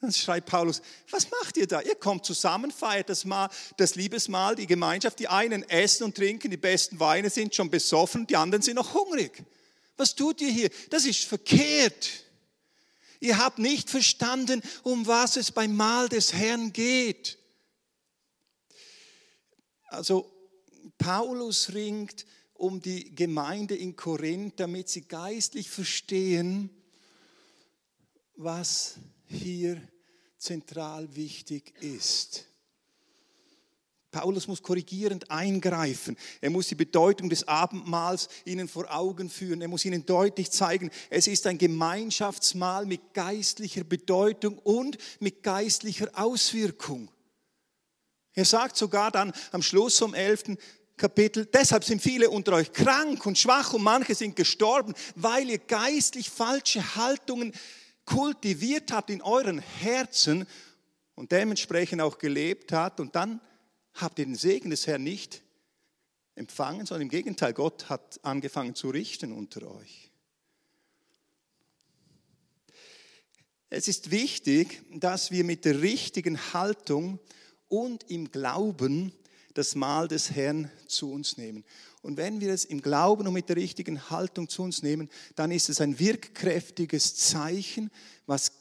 Dann 0.00 0.12
schreibt 0.12 0.50
Paulus, 0.50 0.82
was 1.10 1.30
macht 1.30 1.56
ihr 1.56 1.68
da? 1.68 1.80
Ihr 1.80 1.94
kommt 1.94 2.24
zusammen, 2.24 2.72
feiert 2.72 3.08
das, 3.08 3.24
Mal, 3.24 3.48
das 3.76 3.94
Liebesmahl, 3.94 4.56
die 4.56 4.66
Gemeinschaft. 4.66 5.20
Die 5.20 5.28
einen 5.28 5.62
essen 5.68 6.04
und 6.04 6.16
trinken, 6.16 6.50
die 6.50 6.56
besten 6.56 6.98
Weine 6.98 7.30
sind 7.30 7.54
schon 7.54 7.70
besoffen, 7.70 8.26
die 8.26 8.36
anderen 8.36 8.62
sind 8.62 8.74
noch 8.74 8.92
hungrig. 8.92 9.44
Was 9.96 10.14
tut 10.14 10.40
ihr 10.40 10.50
hier? 10.50 10.70
Das 10.90 11.04
ist 11.04 11.24
verkehrt. 11.24 12.24
Ihr 13.20 13.38
habt 13.38 13.58
nicht 13.58 13.88
verstanden, 13.88 14.62
um 14.82 15.06
was 15.06 15.36
es 15.36 15.50
beim 15.50 15.74
Mahl 15.74 16.08
des 16.08 16.32
Herrn 16.32 16.72
geht. 16.72 17.38
Also 19.88 20.30
Paulus 20.98 21.72
ringt 21.72 22.26
um 22.54 22.80
die 22.80 23.14
Gemeinde 23.14 23.76
in 23.76 23.96
Korinth, 23.96 24.60
damit 24.60 24.88
sie 24.88 25.02
geistlich 25.02 25.70
verstehen, 25.70 26.70
was 28.36 28.96
hier 29.26 29.80
zentral 30.38 31.14
wichtig 31.16 31.74
ist. 31.82 32.46
Paulus 34.16 34.48
muss 34.48 34.62
korrigierend 34.62 35.30
eingreifen. 35.30 36.16
Er 36.40 36.48
muss 36.48 36.68
die 36.68 36.74
Bedeutung 36.74 37.28
des 37.28 37.46
Abendmahls 37.46 38.30
ihnen 38.46 38.66
vor 38.66 38.86
Augen 38.90 39.28
führen. 39.28 39.60
Er 39.60 39.68
muss 39.68 39.84
ihnen 39.84 40.06
deutlich 40.06 40.50
zeigen, 40.50 40.90
es 41.10 41.26
ist 41.26 41.46
ein 41.46 41.58
Gemeinschaftsmahl 41.58 42.86
mit 42.86 43.12
geistlicher 43.12 43.84
Bedeutung 43.84 44.56
und 44.56 44.96
mit 45.20 45.42
geistlicher 45.42 46.08
Auswirkung. 46.14 47.10
Er 48.32 48.46
sagt 48.46 48.78
sogar 48.78 49.10
dann 49.10 49.34
am 49.52 49.60
Schluss 49.60 49.98
vom 49.98 50.14
11. 50.14 50.56
Kapitel, 50.96 51.44
deshalb 51.44 51.84
sind 51.84 52.00
viele 52.00 52.30
unter 52.30 52.54
euch 52.54 52.72
krank 52.72 53.26
und 53.26 53.36
schwach 53.36 53.74
und 53.74 53.82
manche 53.82 54.14
sind 54.14 54.34
gestorben, 54.34 54.94
weil 55.14 55.50
ihr 55.50 55.58
geistlich 55.58 56.30
falsche 56.30 56.96
Haltungen 56.96 57.52
kultiviert 58.06 58.92
habt 58.92 59.10
in 59.10 59.20
euren 59.20 59.58
Herzen 59.58 60.46
und 61.16 61.32
dementsprechend 61.32 62.00
auch 62.00 62.16
gelebt 62.16 62.72
hat 62.72 62.98
und 62.98 63.14
dann 63.14 63.42
habt 63.96 64.18
ihr 64.18 64.24
den 64.24 64.34
Segen 64.34 64.70
des 64.70 64.86
Herrn 64.86 65.02
nicht 65.02 65.42
empfangen, 66.34 66.86
sondern 66.86 67.02
im 67.02 67.08
Gegenteil, 67.08 67.52
Gott 67.52 67.88
hat 67.88 68.20
angefangen 68.22 68.74
zu 68.74 68.90
richten 68.90 69.32
unter 69.32 69.70
euch. 69.70 70.10
Es 73.68 73.88
ist 73.88 74.10
wichtig, 74.10 74.82
dass 74.94 75.30
wir 75.30 75.44
mit 75.44 75.64
der 75.64 75.82
richtigen 75.82 76.38
Haltung 76.52 77.18
und 77.68 78.08
im 78.10 78.30
Glauben 78.30 79.12
das 79.54 79.74
Mahl 79.74 80.06
des 80.06 80.30
Herrn 80.30 80.70
zu 80.86 81.10
uns 81.10 81.36
nehmen. 81.36 81.64
Und 82.02 82.16
wenn 82.16 82.40
wir 82.40 82.52
es 82.52 82.64
im 82.64 82.82
Glauben 82.82 83.26
und 83.26 83.32
mit 83.32 83.48
der 83.48 83.56
richtigen 83.56 84.10
Haltung 84.10 84.48
zu 84.48 84.62
uns 84.62 84.82
nehmen, 84.82 85.08
dann 85.34 85.50
ist 85.50 85.68
es 85.68 85.80
ein 85.80 85.98
wirkkräftiges 85.98 87.16
Zeichen, 87.16 87.90
was 88.26 88.52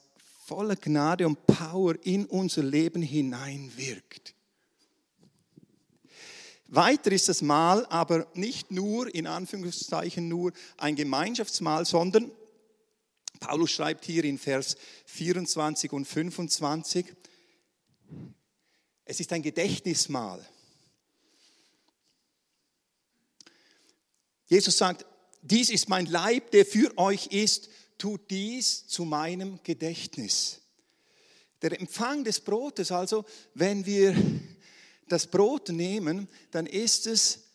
voller 0.45 0.75
Gnade 0.75 1.27
und 1.27 1.45
Power 1.45 1.95
in 2.03 2.25
unser 2.25 2.63
Leben 2.63 3.01
hineinwirkt. 3.01 4.34
Weiter 6.67 7.11
ist 7.11 7.29
das 7.29 7.41
Mahl 7.41 7.85
aber 7.87 8.27
nicht 8.33 8.71
nur, 8.71 9.13
in 9.13 9.27
Anführungszeichen 9.27 10.27
nur, 10.27 10.51
ein 10.77 10.95
Gemeinschaftsmahl, 10.95 11.85
sondern 11.85 12.31
Paulus 13.39 13.71
schreibt 13.71 14.05
hier 14.05 14.23
in 14.23 14.37
Vers 14.37 14.75
24 15.05 15.91
und 15.91 16.05
25, 16.05 17.05
es 19.05 19.19
ist 19.19 19.31
ein 19.31 19.43
Gedächtnismahl. 19.43 20.43
Jesus 24.47 24.77
sagt, 24.77 25.05
dies 25.41 25.69
ist 25.69 25.89
mein 25.89 26.07
Leib, 26.07 26.51
der 26.51 26.65
für 26.65 26.97
euch 26.97 27.27
ist, 27.27 27.69
tut 27.97 28.29
dies 28.31 28.87
zu 28.87 29.05
meinem 29.05 29.59
Gedächtnis. 29.63 30.61
Der 31.61 31.79
Empfang 31.79 32.23
des 32.23 32.39
Brotes, 32.39 32.91
also 32.91 33.25
wenn 33.53 33.85
wir 33.85 34.15
das 35.07 35.27
Brot 35.27 35.69
nehmen, 35.69 36.27
dann 36.51 36.65
ist 36.65 37.07
es 37.07 37.45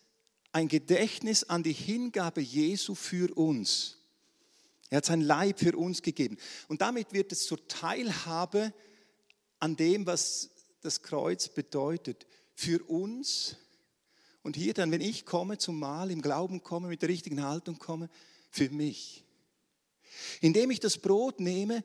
ein 0.52 0.68
Gedächtnis 0.68 1.44
an 1.44 1.62
die 1.62 1.72
Hingabe 1.72 2.40
Jesu 2.40 2.94
für 2.94 3.36
uns. 3.36 3.98
Er 4.90 4.98
hat 4.98 5.04
sein 5.04 5.20
Leib 5.20 5.60
für 5.60 5.76
uns 5.76 6.02
gegeben. 6.02 6.36
Und 6.68 6.80
damit 6.80 7.12
wird 7.12 7.30
es 7.32 7.46
zur 7.46 7.66
Teilhabe 7.68 8.72
an 9.60 9.76
dem, 9.76 10.06
was 10.06 10.50
das 10.80 11.02
Kreuz 11.02 11.48
bedeutet. 11.48 12.26
Für 12.54 12.82
uns. 12.88 13.56
Und 14.42 14.56
hier 14.56 14.74
dann, 14.74 14.90
wenn 14.90 15.00
ich 15.00 15.24
komme 15.24 15.58
zum 15.58 15.78
Mahl, 15.78 16.10
im 16.10 16.22
Glauben 16.22 16.62
komme, 16.62 16.88
mit 16.88 17.02
der 17.02 17.08
richtigen 17.08 17.42
Haltung 17.42 17.78
komme, 17.78 18.10
für 18.50 18.68
mich. 18.70 19.24
Indem 20.40 20.70
ich 20.72 20.80
das 20.80 20.98
Brot 20.98 21.38
nehme, 21.38 21.84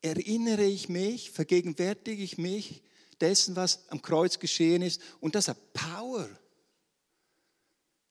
erinnere 0.00 0.64
ich 0.64 0.88
mich, 0.88 1.32
vergegenwärtige 1.32 2.22
ich 2.22 2.38
mich 2.38 2.82
dessen, 3.20 3.56
was 3.56 3.88
am 3.88 4.02
Kreuz 4.02 4.38
geschehen 4.38 4.82
ist. 4.82 5.00
Und 5.20 5.34
das 5.34 5.48
hat 5.48 5.72
Power. 5.72 6.28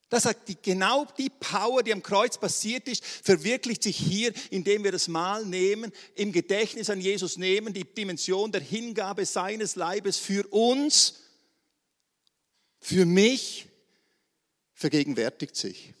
Das 0.08 0.22
sagt 0.22 0.48
die, 0.48 0.56
genau 0.60 1.06
die 1.18 1.28
Power, 1.28 1.82
die 1.82 1.92
am 1.92 2.02
Kreuz 2.02 2.38
passiert 2.38 2.88
ist, 2.88 3.04
verwirklicht 3.04 3.82
sich 3.82 3.96
hier, 3.96 4.32
indem 4.50 4.82
wir 4.84 4.92
das 4.92 5.06
Mahl 5.06 5.44
nehmen, 5.44 5.92
im 6.14 6.32
Gedächtnis 6.32 6.88
an 6.88 7.00
Jesus 7.00 7.36
nehmen, 7.36 7.74
die 7.74 7.84
Dimension 7.84 8.50
der 8.50 8.62
Hingabe 8.62 9.26
seines 9.26 9.76
Leibes 9.76 10.16
für 10.16 10.46
uns, 10.48 11.20
für 12.80 13.04
mich, 13.04 13.66
vergegenwärtigt 14.72 15.56
sich. 15.56 15.92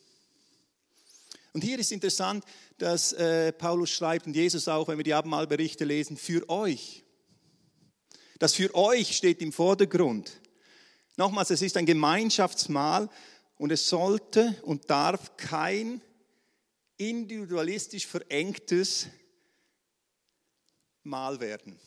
Und 1.52 1.62
hier 1.62 1.78
ist 1.78 1.92
interessant, 1.92 2.44
dass 2.78 3.12
äh, 3.12 3.52
Paulus 3.52 3.90
schreibt 3.90 4.26
und 4.26 4.34
Jesus 4.34 4.68
auch, 4.68 4.88
wenn 4.88 4.96
wir 4.96 5.04
die 5.04 5.14
Abendmahlberichte 5.14 5.84
lesen, 5.84 6.16
für 6.16 6.48
euch. 6.48 7.04
Das 8.38 8.54
für 8.54 8.74
euch 8.74 9.16
steht 9.16 9.42
im 9.42 9.52
Vordergrund. 9.52 10.40
Nochmals, 11.16 11.50
es 11.50 11.62
ist 11.62 11.76
ein 11.76 11.86
Gemeinschaftsmahl 11.86 13.10
und 13.56 13.72
es 13.72 13.88
sollte 13.88 14.56
und 14.62 14.88
darf 14.88 15.36
kein 15.36 16.00
individualistisch 16.96 18.06
verengtes 18.06 19.08
Mahl 21.02 21.40
werden. 21.40 21.78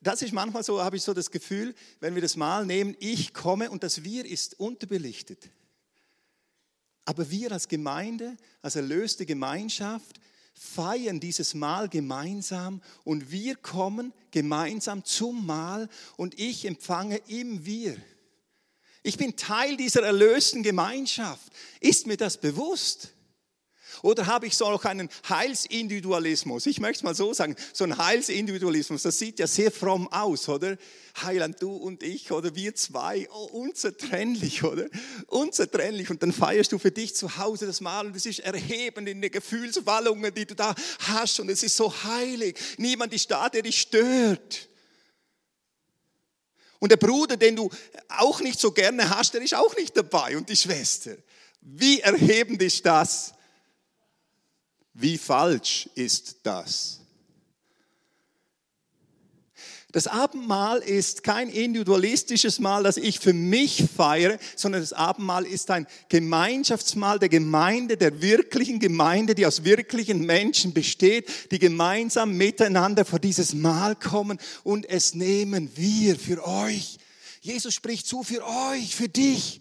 Das 0.00 0.22
ist 0.22 0.32
manchmal 0.32 0.62
so, 0.62 0.80
habe 0.82 0.96
ich 0.96 1.02
so 1.02 1.12
das 1.12 1.30
Gefühl, 1.30 1.74
wenn 1.98 2.14
wir 2.14 2.22
das 2.22 2.36
Mahl 2.36 2.64
nehmen, 2.64 2.96
ich 3.00 3.34
komme 3.34 3.70
und 3.70 3.82
das 3.82 4.04
Wir 4.04 4.24
ist 4.24 4.58
unterbelichtet. 4.60 5.50
Aber 7.04 7.28
wir 7.30 7.50
als 7.50 7.66
Gemeinde, 7.66 8.36
als 8.62 8.76
erlöste 8.76 9.26
Gemeinschaft, 9.26 10.20
feiern 10.52 11.20
dieses 11.20 11.54
Mahl 11.54 11.88
gemeinsam 11.88 12.82
und 13.04 13.30
wir 13.30 13.56
kommen 13.56 14.12
gemeinsam 14.30 15.04
zum 15.04 15.46
Mahl 15.46 15.88
und 16.16 16.38
ich 16.38 16.64
empfange 16.64 17.18
im 17.28 17.64
Wir. 17.64 17.96
Ich 19.02 19.16
bin 19.16 19.36
Teil 19.36 19.76
dieser 19.76 20.02
erlösten 20.02 20.62
Gemeinschaft. 20.62 21.52
Ist 21.80 22.06
mir 22.06 22.16
das 22.16 22.38
bewusst? 22.38 23.12
Oder 24.02 24.26
habe 24.26 24.46
ich 24.46 24.56
so 24.56 24.66
auch 24.66 24.84
einen 24.84 25.08
Heilsindividualismus? 25.28 26.66
Ich 26.66 26.80
möchte 26.80 26.98
es 26.98 27.02
mal 27.02 27.14
so 27.14 27.34
sagen, 27.34 27.56
so 27.72 27.84
ein 27.84 27.96
Heilsindividualismus, 27.96 29.02
das 29.02 29.18
sieht 29.18 29.38
ja 29.38 29.46
sehr 29.46 29.70
fromm 29.70 30.08
aus, 30.08 30.48
oder? 30.48 30.76
Heiland, 31.22 31.60
du 31.60 31.74
und 31.74 32.02
ich 32.02 32.30
oder 32.32 32.54
wir 32.54 32.74
zwei, 32.74 33.28
oh, 33.32 33.44
unzertrennlich, 33.52 34.62
oder? 34.62 34.86
Unzertrennlich. 35.26 36.10
Und 36.10 36.22
dann 36.22 36.32
feierst 36.32 36.72
du 36.72 36.78
für 36.78 36.90
dich 36.90 37.14
zu 37.14 37.36
Hause 37.36 37.66
das 37.66 37.80
Mahl 37.80 38.06
und 38.06 38.16
es 38.16 38.26
ist 38.26 38.40
erhebend 38.40 39.08
in 39.08 39.20
den 39.20 39.30
Gefühlswallungen, 39.30 40.32
die 40.32 40.46
du 40.46 40.54
da 40.54 40.74
hast 41.00 41.40
und 41.40 41.48
es 41.50 41.62
ist 41.62 41.76
so 41.76 41.92
heilig. 42.04 42.58
Niemand 42.78 43.12
ist 43.12 43.30
da, 43.30 43.48
der 43.48 43.62
dich 43.62 43.80
stört. 43.80 44.68
Und 46.78 46.90
der 46.90 46.96
Bruder, 46.96 47.36
den 47.36 47.56
du 47.56 47.70
auch 48.08 48.40
nicht 48.40 48.58
so 48.58 48.72
gerne 48.72 49.10
hast, 49.10 49.34
der 49.34 49.42
ist 49.42 49.54
auch 49.54 49.76
nicht 49.76 49.96
dabei 49.96 50.36
und 50.36 50.48
die 50.48 50.56
Schwester. 50.56 51.16
Wie 51.60 52.00
erhebend 52.00 52.62
ist 52.62 52.86
das? 52.86 53.34
Wie 54.94 55.18
falsch 55.18 55.88
ist 55.94 56.38
das? 56.42 57.00
Das 59.92 60.06
Abendmahl 60.06 60.78
ist 60.78 61.24
kein 61.24 61.48
individualistisches 61.48 62.60
Mahl, 62.60 62.84
das 62.84 62.96
ich 62.96 63.18
für 63.18 63.32
mich 63.32 63.84
feiere, 63.96 64.38
sondern 64.54 64.82
das 64.82 64.92
Abendmahl 64.92 65.44
ist 65.44 65.68
ein 65.70 65.86
Gemeinschaftsmahl 66.08 67.18
der 67.18 67.28
Gemeinde, 67.28 67.96
der 67.96 68.22
wirklichen 68.22 68.78
Gemeinde, 68.78 69.34
die 69.34 69.46
aus 69.46 69.64
wirklichen 69.64 70.24
Menschen 70.24 70.72
besteht, 70.72 71.50
die 71.50 71.58
gemeinsam 71.58 72.36
miteinander 72.36 73.04
vor 73.04 73.18
dieses 73.18 73.52
Mahl 73.52 73.96
kommen 73.96 74.38
und 74.62 74.88
es 74.88 75.14
nehmen 75.14 75.70
wir 75.74 76.16
für 76.16 76.46
euch. 76.46 76.98
Jesus 77.40 77.74
spricht 77.74 78.06
zu, 78.06 78.22
für 78.22 78.46
euch, 78.46 78.94
für 78.94 79.08
dich 79.08 79.60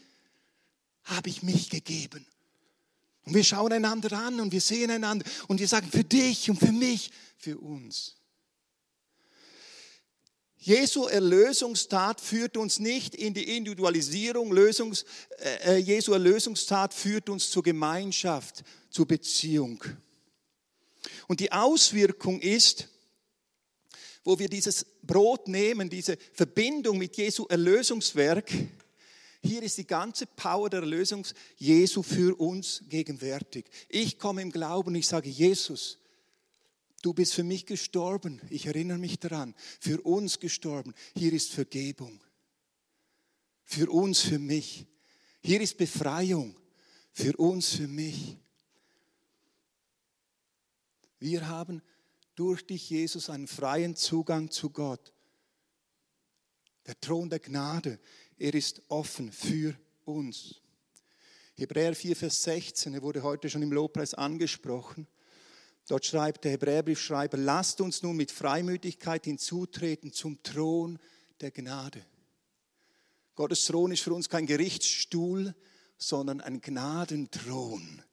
habe 1.05 1.29
ich 1.29 1.41
mich 1.41 1.71
gegeben. 1.71 2.27
Und 3.29 3.35
wir 3.35 3.43
schauen 3.43 3.71
einander 3.71 4.11
an 4.17 4.39
und 4.39 4.51
wir 4.51 4.59
sehen 4.59 4.89
einander 4.89 5.23
und 5.47 5.59
wir 5.59 5.67
sagen, 5.67 5.87
für 5.91 6.03
dich 6.03 6.49
und 6.49 6.57
für 6.57 6.71
mich, 6.71 7.11
für 7.37 7.59
uns. 7.59 8.15
Jesu 10.57 11.05
Erlösungstat 11.05 12.21
führt 12.21 12.57
uns 12.57 12.79
nicht 12.79 13.13
in 13.13 13.35
die 13.35 13.55
Individualisierung, 13.55 14.51
Lösungs, 14.51 15.05
äh, 15.37 15.75
äh, 15.75 15.77
Jesu 15.77 16.11
Erlösungstat 16.13 16.91
führt 16.91 17.29
uns 17.29 17.51
zur 17.51 17.61
Gemeinschaft, 17.61 18.63
zur 18.89 19.07
Beziehung. 19.07 19.83
Und 21.27 21.39
die 21.39 21.51
Auswirkung 21.51 22.41
ist, 22.41 22.87
wo 24.23 24.39
wir 24.39 24.49
dieses 24.49 24.87
Brot 25.03 25.47
nehmen, 25.47 25.87
diese 25.87 26.17
Verbindung 26.33 26.97
mit 26.97 27.15
Jesu 27.15 27.45
Erlösungswerk, 27.45 28.51
hier 29.41 29.63
ist 29.63 29.77
die 29.77 29.87
ganze 29.87 30.25
Power 30.25 30.69
der 30.69 30.81
Erlösung 30.81 31.25
Jesu 31.57 32.03
für 32.03 32.39
uns 32.39 32.83
gegenwärtig. 32.89 33.65
Ich 33.87 34.19
komme 34.19 34.41
im 34.41 34.51
Glauben, 34.51 34.95
ich 34.95 35.07
sage, 35.07 35.29
Jesus, 35.29 35.99
Du 37.01 37.13
bist 37.13 37.33
für 37.33 37.43
mich 37.43 37.65
gestorben. 37.65 38.41
Ich 38.49 38.65
erinnere 38.65 38.97
mich 38.97 39.19
daran. 39.19 39.55
Für 39.79 40.01
uns 40.01 40.39
gestorben. 40.39 40.93
Hier 41.15 41.33
ist 41.33 41.51
Vergebung. 41.51 42.21
Für 43.63 43.89
uns, 43.89 44.19
für 44.19 44.39
mich. 44.39 44.85
Hier 45.41 45.61
ist 45.61 45.77
Befreiung. 45.77 46.59
Für 47.11 47.35
uns, 47.37 47.69
für 47.69 47.87
mich. 47.87 48.37
Wir 51.19 51.47
haben 51.47 51.81
durch 52.35 52.65
dich, 52.65 52.89
Jesus, 52.89 53.29
einen 53.29 53.47
freien 53.47 53.95
Zugang 53.95 54.51
zu 54.51 54.69
Gott. 54.69 55.13
Der 56.85 56.99
Thron 56.99 57.29
der 57.29 57.39
Gnade, 57.39 57.99
er 58.39 58.53
ist 58.53 58.81
offen 58.87 59.31
für 59.31 59.75
uns. 60.05 60.61
Hebräer 61.55 61.93
4, 61.93 62.15
Vers 62.15 62.43
16, 62.43 62.93
er 62.93 63.01
wurde 63.01 63.21
heute 63.21 63.49
schon 63.49 63.61
im 63.61 63.73
Lobpreis 63.73 64.13
angesprochen. 64.13 65.07
Dort 65.87 66.05
schreibt 66.05 66.45
der 66.45 66.51
Hebräerbriefschreiber, 66.51 67.37
lasst 67.37 67.81
uns 67.81 68.01
nun 68.01 68.15
mit 68.15 68.31
Freimütigkeit 68.31 69.25
hinzutreten 69.25 70.13
zum 70.13 70.41
Thron 70.41 70.99
der 71.41 71.51
Gnade. 71.51 72.05
Gottes 73.35 73.65
Thron 73.65 73.91
ist 73.91 74.03
für 74.03 74.13
uns 74.13 74.29
kein 74.29 74.45
Gerichtsstuhl, 74.45 75.53
sondern 75.97 76.41
ein 76.41 76.61
Gnadenthron. 76.61 78.03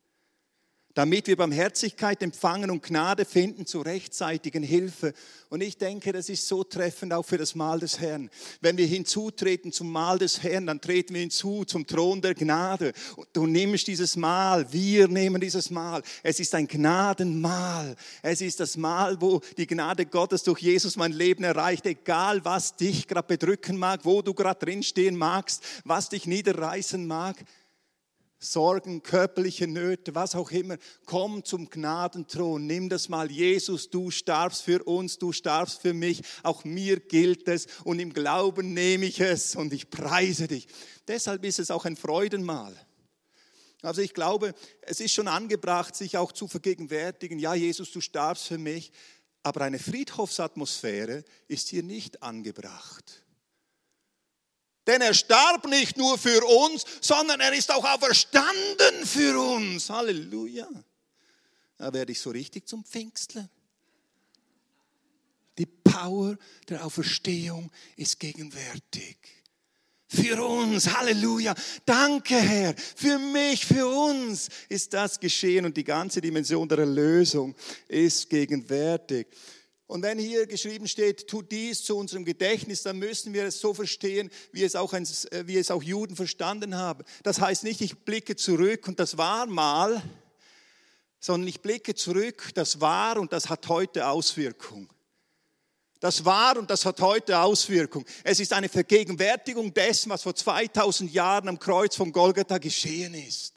Damit 0.97 1.27
wir 1.27 1.37
Barmherzigkeit 1.37 2.23
empfangen 2.23 2.71
und 2.71 2.83
Gnade 2.83 3.27
finden 3.27 3.67
zur 3.67 3.85
rechtzeitigen 3.85 4.63
Hilfe. 4.63 5.13
Und 5.51 5.61
ich 5.61 5.77
denke, 5.77 6.11
das 6.11 6.31
ist 6.31 6.49
so 6.49 6.65
treffend 6.65 7.13
auch 7.13 7.23
für 7.23 7.37
das 7.37 7.55
Mahl 7.55 7.81
des 7.81 8.01
Herrn. 8.01 8.31
Wenn 8.63 8.79
wir 8.79 8.87
hinzutreten 8.87 9.73
zum 9.73 9.93
Mahl 9.93 10.19
des 10.19 10.43
Herrn, 10.43 10.65
dann 10.65 10.81
treten 10.81 11.13
wir 11.13 11.21
hinzu 11.21 11.67
zum 11.67 11.87
Thron 11.87 12.23
der 12.23 12.35
Gnade. 12.35 12.95
Und 13.15 13.29
du 13.35 13.47
nimmst 13.47 13.89
dieses 13.89 14.17
Mahl, 14.17 14.73
wir 14.73 15.07
nehmen 15.07 15.39
dieses 15.39 15.69
Mahl. 15.69 16.01
Es 16.23 16.41
ist 16.41 16.55
ein 16.55 16.67
Gnadenmahl. 16.67 17.95
Es 18.23 18.41
ist 18.41 18.59
das 18.61 18.79
Mahl, 18.79 19.21
wo 19.21 19.43
die 19.59 19.67
Gnade 19.67 20.07
Gottes 20.07 20.45
durch 20.45 20.61
Jesus 20.61 20.97
mein 20.97 21.13
Leben 21.13 21.45
erreicht. 21.45 21.85
Egal, 21.85 22.43
was 22.43 22.75
dich 22.75 23.07
gerade 23.07 23.29
bedrücken 23.29 23.77
mag, 23.77 24.01
wo 24.05 24.23
du 24.23 24.33
gerade 24.33 24.65
drinstehen 24.65 25.19
magst, 25.19 25.63
was 25.85 26.09
dich 26.09 26.27
niederreißen 26.27 27.07
mag. 27.07 27.37
Sorgen, 28.53 29.03
körperliche 29.03 29.67
Nöte, 29.67 30.15
was 30.15 30.35
auch 30.35 30.51
immer, 30.51 30.77
komm 31.05 31.45
zum 31.45 31.69
Gnadenthron, 31.69 32.67
nimm 32.67 32.89
das 32.89 33.09
mal. 33.09 33.31
Jesus, 33.31 33.91
du 33.91 34.11
starbst 34.11 34.63
für 34.63 34.83
uns, 34.85 35.19
du 35.19 35.33
starbst 35.33 35.83
für 35.83 35.93
mich, 35.93 36.23
auch 36.43 36.65
mir 36.65 37.01
gilt 37.01 37.49
es 37.49 37.67
und 37.85 37.99
im 37.99 38.13
Glauben 38.13 38.73
nehme 38.73 39.07
ich 39.07 39.21
es 39.21 39.57
und 39.57 39.73
ich 39.73 39.91
preise 39.91 40.49
dich. 40.49 40.69
Deshalb 41.09 41.45
ist 41.45 41.59
es 41.59 41.71
auch 41.71 41.85
ein 41.85 41.97
Freudenmahl. 41.97 42.75
Also 43.83 44.01
ich 44.01 44.15
glaube, 44.15 44.55
es 44.83 45.01
ist 45.01 45.13
schon 45.13 45.29
angebracht, 45.29 45.95
sich 45.95 46.17
auch 46.17 46.33
zu 46.33 46.49
vergegenwärtigen, 46.49 47.39
ja 47.39 47.55
Jesus, 47.55 47.93
du 47.93 48.01
starbst 48.01 48.47
für 48.47 48.59
mich, 48.59 48.91
aber 49.43 49.61
eine 49.61 49.79
Friedhofsatmosphäre 49.79 51.25
ist 51.47 51.69
hier 51.69 51.83
nicht 51.83 52.23
angebracht. 52.23 53.26
Denn 54.87 55.01
er 55.01 55.15
starb 55.15 55.67
nicht 55.67 55.97
nur 55.97 56.17
für 56.17 56.45
uns, 56.45 56.85
sondern 57.01 57.41
er 57.41 57.53
ist 57.53 57.73
auch 57.73 57.85
auferstanden 57.85 59.05
für 59.05 59.39
uns. 59.39 59.91
Halleluja. 59.91 60.69
Da 61.77 61.93
werde 61.93 62.13
ich 62.13 62.21
so 62.21 62.31
richtig 62.31 62.69
zum 62.69 62.85
Pfingstler. 62.85 63.49
Die 65.59 65.67
Power 65.67 66.37
der 66.69 66.85
Auferstehung 66.85 67.71
ist 67.97 68.21
gegenwärtig. 68.21 69.17
Für 70.09 70.45
uns, 70.45 70.89
Halleluja. 70.95 71.53
Danke, 71.85 72.37
Herr. 72.37 72.75
Für 72.77 73.19
mich, 73.19 73.67
für 73.67 73.89
uns 73.89 74.49
ist 74.69 74.95
das 74.95 75.19
geschehen 75.19 75.65
und 75.65 75.77
die 75.77 75.83
ganze 75.83 76.21
Dimension 76.21 76.69
der 76.69 76.79
Erlösung 76.79 77.57
ist 77.89 78.31
gegenwärtig. 78.31 79.27
Und 79.87 80.03
wenn 80.03 80.19
hier 80.19 80.47
geschrieben 80.47 80.89
steht, 80.89 81.29
tut 81.29 81.53
dies 81.53 81.85
zu 81.85 81.97
unserem 81.97 82.25
Gedächtnis, 82.25 82.83
dann 82.83 82.99
müssen 82.99 83.33
wir 83.33 83.45
es 83.45 83.61
so 83.61 83.73
verstehen, 83.73 84.31
wie 84.51 84.65
es 84.65 84.75
auch, 84.75 84.93
ein, 84.93 85.05
äh, 85.31 85.47
wie 85.47 85.57
es 85.57 85.71
auch 85.71 85.83
Juden 85.83 86.17
verstanden 86.17 86.75
haben. 86.75 87.05
Das 87.23 87.41
heißt 87.41 87.63
nicht, 87.63 87.81
ich 87.81 87.97
blicke 87.99 88.35
zurück 88.35 88.89
und 88.89 88.99
das 88.99 89.17
war 89.17 89.47
mal, 89.47 90.03
sondern 91.21 91.49
ich 91.49 91.61
blicke 91.61 91.95
zurück, 91.95 92.51
das 92.55 92.81
war 92.81 93.19
und 93.19 93.33
das 93.33 93.49
hat 93.49 93.69
heute 93.69 94.09
Auswirkung. 94.09 94.93
Das 96.01 96.25
war 96.25 96.59
und 96.59 96.69
das 96.69 96.85
hat 96.85 97.01
heute 97.01 97.39
Auswirkung. 97.39 98.05
Es 98.23 98.41
ist 98.41 98.53
eine 98.53 98.69
Vergegenwärtigung 98.69 99.73
dessen, 99.73 100.11
was 100.11 100.25
vor 100.25 100.35
2000 100.35 101.13
Jahren 101.13 101.49
am 101.49 101.59
Kreuz 101.59 101.97
von 101.97 102.13
Golgatha 102.13 102.59
geschehen 102.59 103.15
ist. 103.15 103.56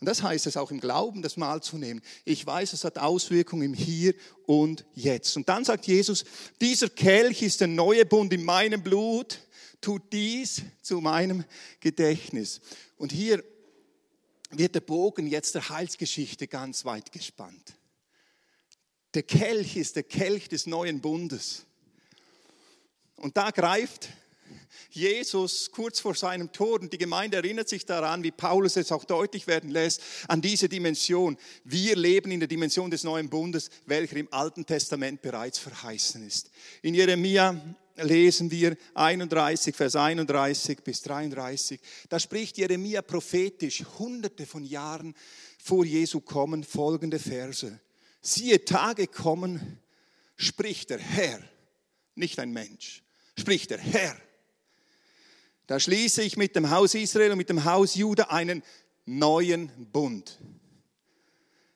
Und 0.00 0.06
das 0.06 0.22
heißt 0.22 0.46
es 0.46 0.56
auch 0.56 0.70
im 0.70 0.80
Glauben, 0.80 1.22
das 1.22 1.36
Mahl 1.36 1.62
zu 1.62 1.76
nehmen. 1.76 2.00
Ich 2.24 2.46
weiß, 2.46 2.72
es 2.72 2.84
hat 2.84 2.98
Auswirkungen 2.98 3.62
im 3.62 3.74
Hier 3.74 4.14
und 4.46 4.84
Jetzt. 4.94 5.36
Und 5.36 5.48
dann 5.48 5.64
sagt 5.64 5.86
Jesus, 5.86 6.24
dieser 6.60 6.88
Kelch 6.88 7.42
ist 7.42 7.60
der 7.60 7.68
neue 7.68 8.06
Bund 8.06 8.32
in 8.32 8.44
meinem 8.44 8.82
Blut. 8.82 9.40
Tut 9.80 10.12
dies 10.12 10.62
zu 10.82 11.00
meinem 11.00 11.44
Gedächtnis. 11.80 12.60
Und 12.96 13.10
hier 13.12 13.42
wird 14.50 14.74
der 14.74 14.80
Bogen 14.80 15.26
jetzt 15.26 15.54
der 15.54 15.68
Heilsgeschichte 15.68 16.46
ganz 16.46 16.84
weit 16.84 17.10
gespannt. 17.12 17.74
Der 19.14 19.22
Kelch 19.24 19.76
ist 19.76 19.96
der 19.96 20.04
Kelch 20.04 20.48
des 20.48 20.66
neuen 20.66 21.00
Bundes. 21.00 21.64
Und 23.16 23.36
da 23.36 23.50
greift 23.50 24.08
Jesus 24.90 25.70
kurz 25.70 26.00
vor 26.00 26.14
seinem 26.14 26.52
Tod 26.52 26.82
und 26.82 26.92
die 26.92 26.98
Gemeinde 26.98 27.36
erinnert 27.36 27.68
sich 27.68 27.84
daran, 27.84 28.22
wie 28.22 28.30
Paulus 28.30 28.76
es 28.76 28.90
auch 28.90 29.04
deutlich 29.04 29.46
werden 29.46 29.70
lässt, 29.70 30.02
an 30.28 30.40
diese 30.40 30.68
Dimension. 30.68 31.36
Wir 31.64 31.94
leben 31.94 32.30
in 32.30 32.40
der 32.40 32.48
Dimension 32.48 32.90
des 32.90 33.04
neuen 33.04 33.28
Bundes, 33.28 33.70
welcher 33.86 34.16
im 34.16 34.32
Alten 34.32 34.64
Testament 34.64 35.22
bereits 35.22 35.58
verheißen 35.58 36.26
ist. 36.26 36.50
In 36.82 36.94
Jeremia 36.94 37.60
lesen 37.96 38.50
wir 38.50 38.76
31, 38.94 39.74
Vers 39.74 39.96
31 39.96 40.78
bis 40.82 41.02
33. 41.02 41.80
Da 42.08 42.18
spricht 42.18 42.58
Jeremia 42.58 43.02
prophetisch, 43.02 43.84
hunderte 43.98 44.46
von 44.46 44.64
Jahren 44.64 45.14
vor 45.58 45.84
Jesu 45.84 46.20
kommen, 46.20 46.64
folgende 46.64 47.18
Verse. 47.18 47.78
Siehe, 48.20 48.64
Tage 48.64 49.06
kommen, 49.06 49.80
spricht 50.36 50.90
der 50.90 50.98
Herr, 50.98 51.40
nicht 52.14 52.38
ein 52.38 52.52
Mensch, 52.52 53.02
spricht 53.36 53.70
der 53.70 53.78
Herr 53.78 54.16
da 55.68 55.78
schließe 55.78 56.22
ich 56.22 56.38
mit 56.38 56.56
dem 56.56 56.70
Haus 56.70 56.94
Israel 56.94 57.32
und 57.32 57.38
mit 57.38 57.50
dem 57.50 57.64
Haus 57.64 57.94
Juda 57.94 58.24
einen 58.24 58.62
neuen 59.04 59.70
Bund. 59.92 60.38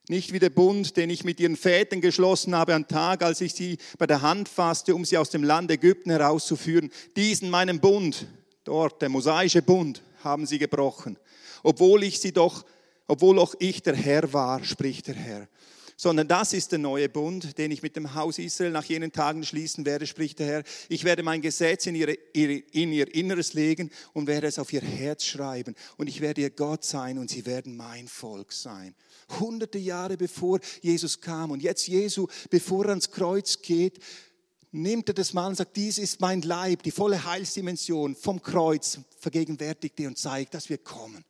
Nicht 0.09 0.33
wie 0.33 0.39
der 0.39 0.49
Bund, 0.49 0.97
den 0.97 1.11
ich 1.11 1.25
mit 1.25 1.39
ihren 1.39 1.57
Vätern 1.57 2.01
geschlossen 2.01 2.55
habe 2.55 2.75
am 2.75 2.89
Tag, 2.89 3.23
als 3.23 3.43
ich 3.43 3.53
sie 3.53 3.77
bei 3.99 4.07
der 4.07 4.23
Hand 4.23 4.49
fasste, 4.49 4.95
um 4.95 5.05
sie 5.05 5.19
aus 5.19 5.29
dem 5.29 5.45
Land 5.45 5.71
Ägypten 5.71 6.11
herauszuführen. 6.11 6.91
Diesen 7.17 7.51
meinen 7.51 7.81
Bund, 7.81 8.27
dort 8.65 9.03
der 9.03 9.11
mosaische 9.11 9.61
Bund, 9.61 10.03
haben 10.25 10.47
sie 10.47 10.59
gebrochen. 10.59 11.19
Obwohl 11.63 12.03
ich 12.03 12.19
sie 12.19 12.33
doch, 12.33 12.65
obwohl 13.07 13.39
auch 13.39 13.55
ich 13.59 13.83
der 13.83 13.95
Herr 13.95 14.33
war, 14.33 14.65
spricht 14.65 15.09
der 15.09 15.17
Herr 15.17 15.49
sondern 16.03 16.27
das 16.27 16.53
ist 16.53 16.73
der 16.73 16.81
neue 16.81 17.09
Bund, 17.09 17.57
den 17.59 17.71
ich 17.71 17.81
mit 17.81 17.95
dem 17.95 18.15
Haus 18.15 18.41
Israel 18.41 18.73
nach 18.73 18.83
jenen 18.83 19.13
Tagen 19.13 19.45
schließen 19.45 19.87
werde, 19.87 20.09
spricht 20.09 20.41
der 20.41 20.47
Herr. 20.49 20.65
Ich 20.89 21.05
werde 21.05 21.23
mein 21.23 21.41
Gesetz 21.41 21.87
in, 21.87 21.95
ihre, 21.95 22.15
in 22.15 22.93
ihr 22.93 23.15
Inneres 23.15 23.53
legen 23.53 23.89
und 24.13 24.27
werde 24.27 24.49
es 24.49 24.59
auf 24.59 24.73
ihr 24.73 24.81
Herz 24.81 25.25
schreiben. 25.25 25.77
Und 25.99 26.09
ich 26.09 26.21
werde 26.21 26.41
ihr 26.41 26.51
Gott 26.51 26.83
sein 26.83 27.19
und 27.19 27.31
sie 27.31 27.47
werden 27.47 27.77
mein 27.77 28.09
Volk 28.09 28.53
sein. 28.53 28.97
Hunderte 29.39 29.79
Jahre 29.79 30.17
bevor 30.17 30.59
Jesus 30.81 31.21
kam 31.21 31.53
und 31.53 31.63
jetzt 31.63 31.87
Jesu, 31.87 32.27
bevor 32.51 32.87
er 32.87 32.91
ans 32.91 33.13
Kreuz 33.13 33.63
geht, 33.63 34.01
nimmt 34.73 35.09
er 35.09 35.15
das 35.15 35.33
mal 35.33 35.47
und 35.47 35.55
sagt, 35.55 35.77
dies 35.77 35.99
ist 35.99 36.21
mein 36.21 36.43
Leib, 36.43 36.83
die 36.83 36.91
volle 36.91 37.25
Heilsdimension 37.25 38.17
vom 38.17 38.43
Kreuz, 38.43 38.99
vergegenwärtigt 39.21 39.97
dir 40.01 40.09
und 40.09 40.19
zeigt, 40.19 40.55
dass 40.55 40.69
wir 40.69 40.79
kommen. 40.79 41.25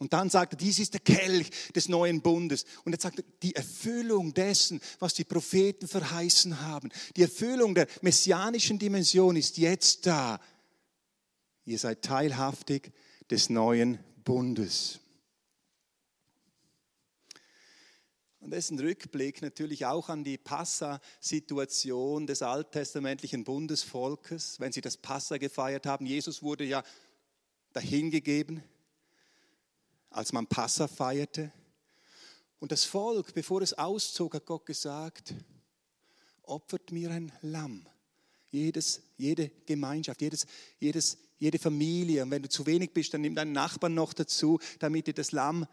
Und 0.00 0.14
dann 0.14 0.30
sagt 0.30 0.54
er, 0.54 0.56
dies 0.56 0.78
ist 0.78 0.94
der 0.94 1.02
Kelch 1.02 1.50
des 1.74 1.90
neuen 1.90 2.22
Bundes. 2.22 2.64
Und 2.84 2.94
er 2.94 3.00
sagt, 3.00 3.22
die 3.42 3.54
Erfüllung 3.54 4.32
dessen, 4.32 4.80
was 4.98 5.12
die 5.12 5.24
Propheten 5.24 5.86
verheißen 5.86 6.62
haben, 6.62 6.88
die 7.16 7.22
Erfüllung 7.22 7.74
der 7.74 7.86
messianischen 8.00 8.78
Dimension 8.78 9.36
ist 9.36 9.58
jetzt 9.58 10.06
da. 10.06 10.40
Ihr 11.66 11.78
seid 11.78 12.00
teilhaftig 12.00 12.92
des 13.30 13.50
neuen 13.50 13.98
Bundes. 14.24 15.00
Und 18.40 18.54
ein 18.54 18.78
Rückblick 18.78 19.42
natürlich 19.42 19.84
auch 19.84 20.08
an 20.08 20.24
die 20.24 20.38
Passa-Situation 20.38 22.26
des 22.26 22.40
alttestamentlichen 22.40 23.44
Bundesvolkes, 23.44 24.58
wenn 24.60 24.72
sie 24.72 24.80
das 24.80 24.96
Passa 24.96 25.36
gefeiert 25.36 25.84
haben. 25.84 26.06
Jesus 26.06 26.42
wurde 26.42 26.64
ja 26.64 26.82
dahingegeben 27.74 28.62
als 30.10 30.32
man 30.32 30.46
Passa 30.46 30.88
feierte. 30.88 31.52
Und 32.58 32.72
das 32.72 32.84
Volk, 32.84 33.32
bevor 33.34 33.62
es 33.62 33.72
auszog, 33.72 34.34
hat 34.34 34.46
Gott 34.46 34.66
gesagt, 34.66 35.34
opfert 36.42 36.92
mir 36.92 37.10
ein 37.10 37.32
Lamm. 37.42 37.86
Jedes, 38.50 39.02
jede 39.16 39.50
Gemeinschaft, 39.66 40.20
jedes, 40.20 40.46
jedes, 40.78 41.16
jede 41.38 41.58
Familie. 41.58 42.24
Und 42.24 42.30
wenn 42.32 42.42
du 42.42 42.48
zu 42.48 42.66
wenig 42.66 42.92
bist, 42.92 43.14
dann 43.14 43.20
nimm 43.20 43.34
deinen 43.34 43.52
Nachbarn 43.52 43.94
noch 43.94 44.12
dazu, 44.12 44.58
damit 44.80 45.08
ihr 45.08 45.14
das 45.14 45.32
Lamm 45.32 45.66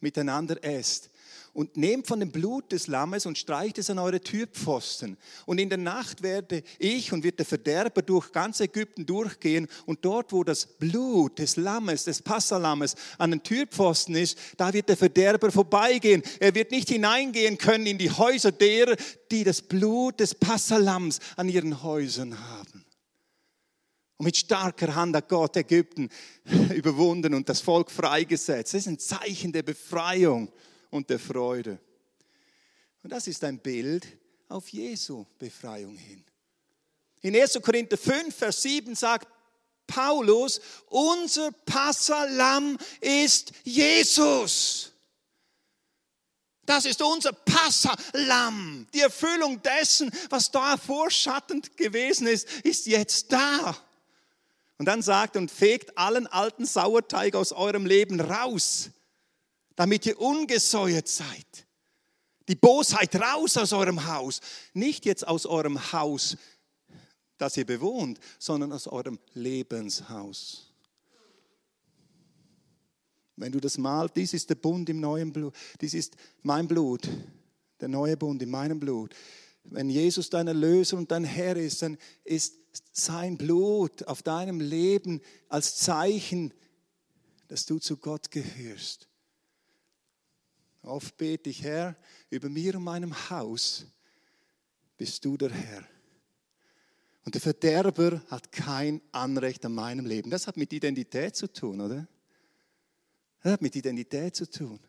miteinander 0.00 0.62
esst 0.62 1.09
und 1.52 1.76
nehmt 1.76 2.06
von 2.06 2.20
dem 2.20 2.30
Blut 2.30 2.72
des 2.72 2.86
Lammes 2.86 3.26
und 3.26 3.38
streicht 3.38 3.78
es 3.78 3.90
an 3.90 3.98
eure 3.98 4.20
Türpfosten. 4.20 5.16
Und 5.46 5.58
in 5.58 5.68
der 5.68 5.78
Nacht 5.78 6.22
werde 6.22 6.62
ich 6.78 7.12
und 7.12 7.24
wird 7.24 7.38
der 7.38 7.46
Verderber 7.46 8.02
durch 8.02 8.32
ganz 8.32 8.60
Ägypten 8.60 9.06
durchgehen 9.06 9.68
und 9.86 10.04
dort, 10.04 10.32
wo 10.32 10.44
das 10.44 10.66
Blut 10.66 11.38
des 11.38 11.56
Lammes, 11.56 12.04
des 12.04 12.22
Passalammes 12.22 12.94
an 13.18 13.30
den 13.30 13.42
Türpfosten 13.42 14.14
ist, 14.14 14.38
da 14.56 14.72
wird 14.72 14.88
der 14.88 14.96
Verderber 14.96 15.50
vorbeigehen. 15.50 16.22
Er 16.38 16.54
wird 16.54 16.70
nicht 16.70 16.88
hineingehen 16.88 17.58
können 17.58 17.86
in 17.86 17.98
die 17.98 18.10
Häuser 18.10 18.52
derer, 18.52 18.96
die 19.30 19.44
das 19.44 19.62
Blut 19.62 20.20
des 20.20 20.34
Passalams 20.34 21.18
an 21.36 21.48
ihren 21.48 21.82
Häusern 21.82 22.38
haben. 22.38 22.84
Und 24.20 24.26
mit 24.26 24.36
starker 24.36 24.94
Hand 24.94 25.16
hat 25.16 25.30
Gott 25.30 25.56
Ägypten 25.56 26.10
überwunden 26.74 27.32
und 27.32 27.48
das 27.48 27.62
Volk 27.62 27.90
freigesetzt. 27.90 28.74
Das 28.74 28.82
ist 28.82 28.86
ein 28.86 28.98
Zeichen 28.98 29.50
der 29.50 29.62
Befreiung 29.62 30.52
und 30.90 31.08
der 31.10 31.18
Freude. 31.18 31.78
Und 33.02 33.10
das 33.10 33.26
ist 33.26 33.42
ein 33.44 33.58
Bild 33.58 34.06
auf 34.48 34.68
Jesu 34.68 35.24
Befreiung 35.38 35.96
hin. 35.96 36.24
In 37.22 37.36
1. 37.36 37.60
Korinther 37.62 37.96
5, 37.96 38.34
Vers 38.34 38.62
7 38.62 38.94
sagt 38.94 39.28
Paulus, 39.86 40.60
unser 40.86 41.50
Passalam 41.52 42.78
ist 43.00 43.52
Jesus. 43.64 44.92
Das 46.64 46.84
ist 46.84 47.02
unser 47.02 47.32
Passalam. 47.32 48.86
Die 48.94 49.00
Erfüllung 49.00 49.60
dessen, 49.60 50.10
was 50.28 50.50
da 50.50 50.76
vorschattend 50.76 51.76
gewesen 51.76 52.28
ist, 52.28 52.48
ist 52.62 52.86
jetzt 52.86 53.32
da. 53.32 53.76
Und 54.78 54.86
dann 54.86 55.02
sagt 55.02 55.36
und 55.36 55.50
fegt 55.50 55.98
allen 55.98 56.26
alten 56.26 56.64
Sauerteig 56.64 57.34
aus 57.34 57.52
eurem 57.52 57.86
Leben 57.86 58.20
raus, 58.20 58.90
damit 59.76 60.06
ihr 60.06 60.20
ungesäuert 60.20 61.08
seid. 61.08 61.66
Die 62.48 62.56
Bosheit 62.56 63.14
raus 63.14 63.56
aus 63.56 63.72
eurem 63.72 64.06
Haus. 64.06 64.40
Nicht 64.74 65.06
jetzt 65.06 65.26
aus 65.26 65.46
eurem 65.46 65.92
Haus, 65.92 66.36
das 67.38 67.56
ihr 67.56 67.64
bewohnt, 67.64 68.18
sondern 68.38 68.72
aus 68.72 68.86
eurem 68.86 69.18
Lebenshaus. 69.34 70.70
Wenn 73.36 73.52
du 73.52 73.60
das 73.60 73.78
malst, 73.78 74.16
dies 74.16 74.34
ist 74.34 74.50
der 74.50 74.56
Bund 74.56 74.88
im 74.90 75.00
neuen 75.00 75.32
Blut, 75.32 75.54
dies 75.80 75.94
ist 75.94 76.16
mein 76.42 76.68
Blut, 76.68 77.08
der 77.80 77.88
neue 77.88 78.16
Bund 78.16 78.42
in 78.42 78.50
meinem 78.50 78.78
Blut. 78.78 79.14
Wenn 79.64 79.88
Jesus 79.88 80.28
dein 80.28 80.48
Erlöser 80.48 80.98
und 80.98 81.10
dein 81.10 81.24
Herr 81.24 81.56
ist, 81.56 81.82
dann 81.82 81.96
ist 82.24 82.56
sein 82.92 83.38
Blut 83.38 84.02
auf 84.04 84.22
deinem 84.22 84.60
Leben 84.60 85.20
als 85.48 85.76
Zeichen, 85.76 86.52
dass 87.48 87.64
du 87.64 87.78
zu 87.78 87.96
Gott 87.96 88.30
gehörst. 88.30 89.09
Oft 90.82 91.16
bete 91.16 91.50
ich, 91.50 91.62
Herr, 91.62 91.96
über 92.30 92.48
mir 92.48 92.76
und 92.76 92.84
meinem 92.84 93.30
Haus 93.30 93.86
bist 94.96 95.24
du 95.24 95.36
der 95.36 95.50
Herr. 95.50 95.84
Und 97.24 97.34
der 97.34 97.40
Verderber 97.40 98.22
hat 98.28 98.50
kein 98.50 99.02
Anrecht 99.12 99.64
an 99.64 99.74
meinem 99.74 100.06
Leben. 100.06 100.30
Das 100.30 100.46
hat 100.46 100.56
mit 100.56 100.72
Identität 100.72 101.36
zu 101.36 101.52
tun, 101.52 101.80
oder? 101.80 102.08
Das 103.42 103.52
hat 103.52 103.62
mit 103.62 103.76
Identität 103.76 104.34
zu 104.34 104.48
tun. 104.48 104.80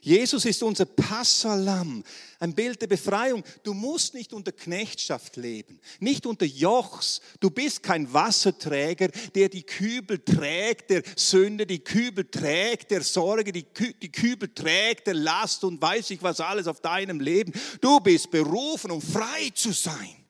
Jesus 0.00 0.44
ist 0.44 0.62
unser 0.62 0.84
Passalam, 0.84 2.04
ein 2.38 2.54
Bild 2.54 2.80
der 2.82 2.86
Befreiung. 2.86 3.42
Du 3.62 3.74
musst 3.74 4.14
nicht 4.14 4.32
unter 4.32 4.52
Knechtschaft 4.52 5.36
leben, 5.36 5.80
nicht 6.00 6.26
unter 6.26 6.44
Jochs. 6.44 7.20
Du 7.40 7.50
bist 7.50 7.82
kein 7.82 8.12
Wasserträger, 8.12 9.08
der 9.34 9.48
die 9.48 9.62
Kübel 9.62 10.18
trägt, 10.18 10.90
der 10.90 11.02
Sünde, 11.16 11.66
die 11.66 11.82
Kübel 11.82 12.30
trägt, 12.30 12.90
der 12.90 13.02
Sorge, 13.02 13.52
die, 13.52 13.62
Kü 13.64 13.92
die 13.94 14.12
Kübel 14.12 14.52
trägt, 14.54 15.06
der 15.06 15.14
Last 15.14 15.64
und 15.64 15.80
weiß 15.80 16.10
ich 16.10 16.22
was 16.22 16.40
alles 16.40 16.66
auf 16.66 16.80
deinem 16.80 17.20
Leben. 17.20 17.52
Du 17.80 18.00
bist 18.00 18.30
berufen, 18.30 18.90
um 18.90 19.00
frei 19.00 19.50
zu 19.54 19.72
sein. 19.72 20.24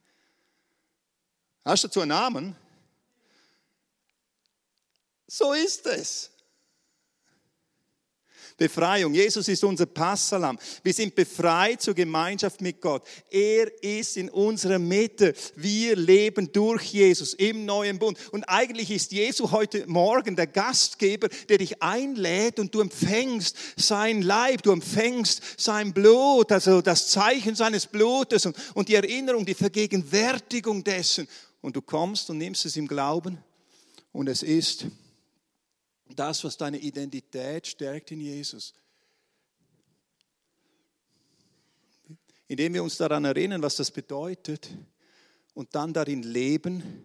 Hast 1.64 1.84
du 1.84 1.88
dazu 1.88 2.00
einen 2.00 2.10
Namen? 2.10 2.56
So 5.26 5.52
ist 5.52 5.86
es. 5.86 6.30
Befreiung. 8.56 9.12
Jesus 9.12 9.48
ist 9.48 9.62
unser 9.64 9.86
Passalam. 9.86 10.58
Wir 10.82 10.94
sind 10.94 11.14
befreit 11.14 11.82
zur 11.82 11.94
Gemeinschaft 11.94 12.60
mit 12.60 12.80
Gott. 12.80 13.06
Er 13.30 13.70
ist 13.82 14.16
in 14.16 14.30
unserer 14.30 14.78
Mitte. 14.78 15.34
Wir 15.56 15.94
leben 15.94 16.50
durch 16.52 16.84
Jesus 16.84 17.34
im 17.34 17.66
neuen 17.66 17.98
Bund. 17.98 18.18
Und 18.32 18.44
eigentlich 18.44 18.90
ist 18.90 19.12
Jesus 19.12 19.50
heute 19.50 19.86
Morgen 19.86 20.36
der 20.36 20.46
Gastgeber, 20.46 21.28
der 21.48 21.58
dich 21.58 21.82
einlädt 21.82 22.58
und 22.58 22.74
du 22.74 22.80
empfängst 22.80 23.56
sein 23.76 24.22
Leib, 24.22 24.62
du 24.62 24.72
empfängst 24.72 25.42
sein 25.58 25.92
Blut, 25.92 26.50
also 26.50 26.80
das 26.80 27.08
Zeichen 27.08 27.54
seines 27.54 27.86
Blutes 27.86 28.46
und, 28.46 28.56
und 28.74 28.88
die 28.88 28.94
Erinnerung, 28.94 29.44
die 29.44 29.54
Vergegenwärtigung 29.54 30.82
dessen. 30.82 31.28
Und 31.60 31.76
du 31.76 31.82
kommst 31.82 32.30
und 32.30 32.38
nimmst 32.38 32.64
es 32.64 32.76
im 32.76 32.86
Glauben 32.86 33.38
und 34.12 34.28
es 34.28 34.42
ist 34.42 34.86
das, 36.14 36.44
was 36.44 36.56
deine 36.56 36.78
Identität 36.78 37.66
stärkt 37.66 38.10
in 38.10 38.20
Jesus. 38.20 38.74
Indem 42.48 42.74
wir 42.74 42.82
uns 42.84 42.96
daran 42.96 43.24
erinnern, 43.24 43.62
was 43.62 43.76
das 43.76 43.90
bedeutet 43.90 44.70
und 45.54 45.74
dann 45.74 45.92
darin 45.92 46.22
leben 46.22 47.04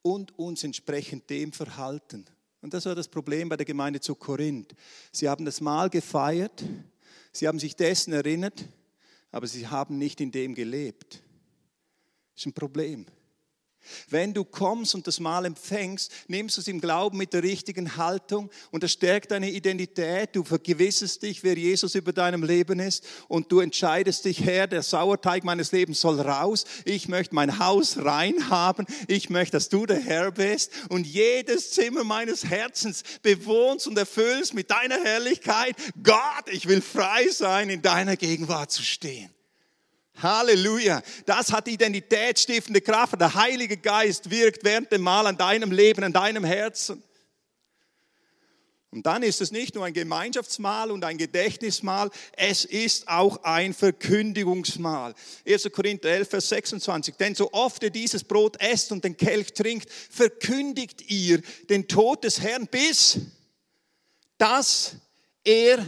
und 0.00 0.38
uns 0.38 0.64
entsprechend 0.64 1.28
dem 1.28 1.52
verhalten. 1.52 2.24
Und 2.62 2.72
das 2.72 2.86
war 2.86 2.94
das 2.94 3.08
Problem 3.08 3.48
bei 3.48 3.56
der 3.56 3.66
Gemeinde 3.66 4.00
zu 4.00 4.14
Korinth. 4.14 4.74
Sie 5.10 5.28
haben 5.28 5.44
das 5.44 5.60
Mahl 5.60 5.90
gefeiert, 5.90 6.64
sie 7.32 7.48
haben 7.48 7.58
sich 7.58 7.76
dessen 7.76 8.12
erinnert, 8.12 8.64
aber 9.30 9.46
sie 9.46 9.66
haben 9.66 9.98
nicht 9.98 10.20
in 10.20 10.30
dem 10.30 10.54
gelebt. 10.54 11.22
Das 12.34 12.42
ist 12.42 12.46
ein 12.46 12.52
Problem. 12.52 13.06
Wenn 14.08 14.34
du 14.34 14.44
kommst 14.44 14.94
und 14.94 15.06
das 15.06 15.20
Mal 15.20 15.44
empfängst, 15.44 16.10
nimmst 16.28 16.56
du 16.56 16.60
es 16.60 16.68
im 16.68 16.80
Glauben 16.80 17.18
mit 17.18 17.32
der 17.32 17.42
richtigen 17.42 17.96
Haltung 17.96 18.50
und 18.70 18.82
das 18.82 18.92
stärkt 18.92 19.30
deine 19.30 19.50
Identität. 19.50 20.30
Du 20.34 20.44
vergewissest 20.44 21.22
dich, 21.22 21.42
wer 21.42 21.56
Jesus 21.56 21.94
über 21.94 22.12
deinem 22.12 22.42
Leben 22.42 22.80
ist 22.80 23.04
und 23.28 23.50
du 23.50 23.60
entscheidest 23.60 24.24
dich, 24.24 24.44
Herr, 24.44 24.66
der 24.66 24.82
Sauerteig 24.82 25.44
meines 25.44 25.72
Lebens 25.72 26.00
soll 26.00 26.20
raus. 26.20 26.64
Ich 26.84 27.08
möchte 27.08 27.34
mein 27.34 27.58
Haus 27.58 27.98
rein 27.98 28.50
haben. 28.50 28.86
Ich 29.08 29.30
möchte, 29.30 29.56
dass 29.56 29.68
du 29.68 29.86
der 29.86 30.00
Herr 30.00 30.30
bist 30.30 30.72
und 30.88 31.06
jedes 31.06 31.70
Zimmer 31.70 32.04
meines 32.04 32.44
Herzens 32.44 33.02
bewohnst 33.22 33.86
und 33.86 33.98
erfüllst 33.98 34.54
mit 34.54 34.70
deiner 34.70 35.02
Herrlichkeit. 35.02 35.76
Gott, 36.02 36.48
ich 36.50 36.68
will 36.68 36.82
frei 36.82 37.28
sein, 37.28 37.70
in 37.70 37.82
deiner 37.82 38.16
Gegenwart 38.16 38.70
zu 38.70 38.82
stehen. 38.82 39.30
Halleluja. 40.20 41.02
Das 41.26 41.52
hat 41.52 41.68
identitätsstiftende 41.68 42.80
Kraft. 42.80 43.20
Der 43.20 43.34
Heilige 43.34 43.76
Geist 43.76 44.30
wirkt 44.30 44.64
während 44.64 44.92
dem 44.92 45.02
Mal 45.02 45.26
an 45.26 45.36
deinem 45.36 45.72
Leben, 45.72 46.04
an 46.04 46.12
deinem 46.12 46.44
Herzen. 46.44 47.02
Und 48.92 49.06
dann 49.06 49.22
ist 49.22 49.40
es 49.40 49.50
nicht 49.50 49.74
nur 49.74 49.86
ein 49.86 49.94
Gemeinschaftsmahl 49.94 50.90
und 50.90 51.02
ein 51.02 51.16
Gedächtnismahl, 51.16 52.10
es 52.36 52.66
ist 52.66 53.08
auch 53.08 53.42
ein 53.42 53.72
Verkündigungsmahl. 53.72 55.14
1. 55.48 55.70
Korinther 55.72 56.10
11, 56.10 56.28
Vers 56.28 56.48
26. 56.50 57.14
Denn 57.16 57.34
so 57.34 57.50
oft 57.52 57.82
ihr 57.82 57.90
dieses 57.90 58.22
Brot 58.22 58.60
esst 58.60 58.92
und 58.92 59.02
den 59.02 59.16
Kelch 59.16 59.54
trinkt, 59.54 59.90
verkündigt 59.90 61.10
ihr 61.10 61.40
den 61.70 61.88
Tod 61.88 62.22
des 62.22 62.42
Herrn 62.42 62.66
bis, 62.66 63.18
dass 64.36 64.96
er 65.42 65.86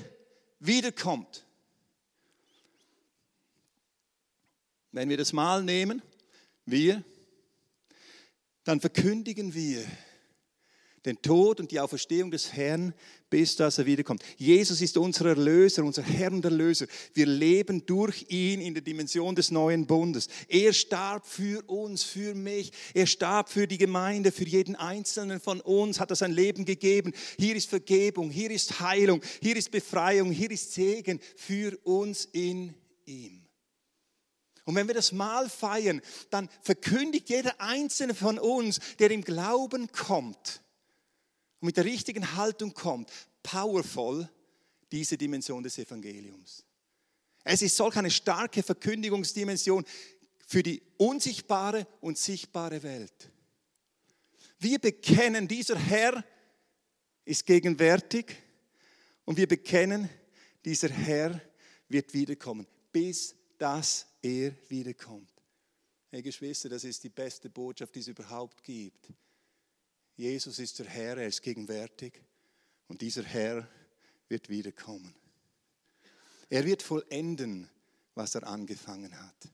wiederkommt. 0.58 1.43
Wenn 4.94 5.08
wir 5.08 5.16
das 5.16 5.32
Mal 5.32 5.64
nehmen, 5.64 6.02
wir, 6.66 7.02
dann 8.62 8.80
verkündigen 8.80 9.52
wir 9.52 9.84
den 11.04 11.20
Tod 11.20 11.58
und 11.58 11.72
die 11.72 11.80
Auferstehung 11.80 12.30
des 12.30 12.52
Herrn, 12.52 12.94
bis 13.28 13.56
dass 13.56 13.78
er 13.78 13.86
wiederkommt. 13.86 14.22
Jesus 14.36 14.80
ist 14.80 14.96
unser 14.96 15.30
Erlöser, 15.30 15.82
unser 15.82 16.02
Herr 16.02 16.30
und 16.30 16.44
Erlöser. 16.44 16.86
Wir 17.12 17.26
leben 17.26 17.84
durch 17.84 18.26
ihn 18.28 18.60
in 18.60 18.72
der 18.72 18.84
Dimension 18.84 19.34
des 19.34 19.50
neuen 19.50 19.84
Bundes. 19.84 20.28
Er 20.46 20.72
starb 20.72 21.26
für 21.26 21.64
uns, 21.68 22.04
für 22.04 22.36
mich. 22.36 22.70
Er 22.94 23.08
starb 23.08 23.48
für 23.48 23.66
die 23.66 23.78
Gemeinde, 23.78 24.30
für 24.30 24.46
jeden 24.46 24.76
Einzelnen 24.76 25.40
von 25.40 25.60
uns 25.60 25.98
hat 25.98 26.10
er 26.10 26.16
sein 26.16 26.32
Leben 26.32 26.64
gegeben. 26.64 27.12
Hier 27.36 27.56
ist 27.56 27.68
Vergebung, 27.68 28.30
hier 28.30 28.52
ist 28.52 28.78
Heilung, 28.78 29.20
hier 29.42 29.56
ist 29.56 29.72
Befreiung, 29.72 30.30
hier 30.30 30.52
ist 30.52 30.72
Segen 30.72 31.18
für 31.34 31.76
uns 31.82 32.28
in 32.30 32.74
ihm. 33.06 33.43
Und 34.64 34.74
wenn 34.74 34.86
wir 34.86 34.94
das 34.94 35.12
Mal 35.12 35.48
feiern, 35.48 36.00
dann 36.30 36.48
verkündigt 36.62 37.28
jeder 37.28 37.60
einzelne 37.60 38.14
von 38.14 38.38
uns, 38.38 38.80
der 38.98 39.10
im 39.10 39.22
Glauben 39.22 39.92
kommt 39.92 40.62
und 41.60 41.66
mit 41.66 41.76
der 41.76 41.84
richtigen 41.84 42.36
Haltung 42.36 42.74
kommt, 42.74 43.10
powerful 43.42 44.28
diese 44.90 45.16
Dimension 45.16 45.62
des 45.62 45.78
Evangeliums. 45.78 46.64
Es 47.42 47.60
ist 47.60 47.76
solch 47.76 47.96
eine 47.96 48.10
starke 48.10 48.62
Verkündigungsdimension 48.62 49.84
für 50.46 50.62
die 50.62 50.82
unsichtbare 50.96 51.86
und 52.00 52.16
sichtbare 52.16 52.82
Welt. 52.82 53.30
Wir 54.58 54.78
bekennen, 54.78 55.48
dieser 55.48 55.78
Herr 55.78 56.24
ist 57.24 57.44
gegenwärtig 57.44 58.34
und 59.24 59.36
wir 59.36 59.46
bekennen, 59.46 60.08
dieser 60.64 60.88
Herr 60.88 61.40
wird 61.88 62.14
wiederkommen, 62.14 62.66
bis 62.92 63.34
dass 63.58 64.06
er 64.24 64.54
wiederkommt. 64.68 65.30
Hey 66.10 66.22
Geschwister, 66.22 66.68
das 66.68 66.84
ist 66.84 67.04
die 67.04 67.10
beste 67.10 67.50
Botschaft, 67.50 67.94
die 67.94 68.00
es 68.00 68.08
überhaupt 68.08 68.64
gibt. 68.64 69.12
Jesus 70.16 70.58
ist 70.58 70.78
der 70.78 70.86
Herr, 70.86 71.18
er 71.18 71.26
ist 71.26 71.42
gegenwärtig 71.42 72.22
und 72.88 73.02
dieser 73.02 73.22
Herr 73.22 73.68
wird 74.28 74.48
wiederkommen. 74.48 75.14
Er 76.48 76.64
wird 76.64 76.82
vollenden, 76.82 77.68
was 78.14 78.34
er 78.34 78.46
angefangen 78.46 79.20
hat. 79.20 79.48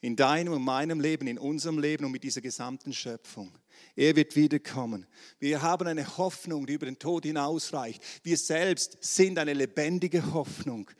In 0.00 0.16
deinem 0.16 0.52
und 0.52 0.62
meinem 0.62 1.00
Leben, 1.00 1.26
in 1.26 1.38
unserem 1.38 1.78
Leben 1.78 2.04
und 2.04 2.12
mit 2.12 2.22
dieser 2.22 2.40
gesamten 2.40 2.92
Schöpfung. 2.92 3.58
Er 3.96 4.14
wird 4.14 4.36
wiederkommen. 4.36 5.06
Wir 5.38 5.60
haben 5.60 5.86
eine 5.86 6.16
Hoffnung, 6.16 6.66
die 6.66 6.74
über 6.74 6.86
den 6.86 6.98
Tod 6.98 7.24
hinausreicht. 7.24 8.02
Wir 8.22 8.36
selbst 8.36 8.98
sind 9.00 9.38
eine 9.38 9.54
lebendige 9.54 10.32
Hoffnung. 10.32 10.90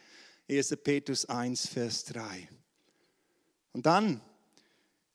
1. 0.51 0.77
Petrus 0.83 1.25
1, 1.27 1.69
Vers 1.69 2.05
3. 2.07 2.49
Und 3.77 3.85
dann 3.85 4.23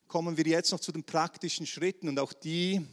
kommen 0.08 0.38
wir 0.38 0.46
jetzt 0.46 0.72
noch 0.72 0.80
zu 0.80 0.92
den 0.92 1.04
praktischen 1.04 1.66
Schritten 1.66 2.08
und 2.08 2.20
auch 2.20 2.32
die 2.32 2.86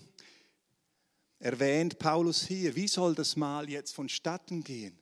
erwähnt 1.40 1.98
Paulus 1.98 2.46
hier. 2.46 2.74
Wie 2.74 2.88
soll 2.88 3.14
das 3.14 3.36
Mal 3.36 3.68
jetzt 3.68 3.94
vonstatten 3.94 4.64
gehen? 4.64 4.98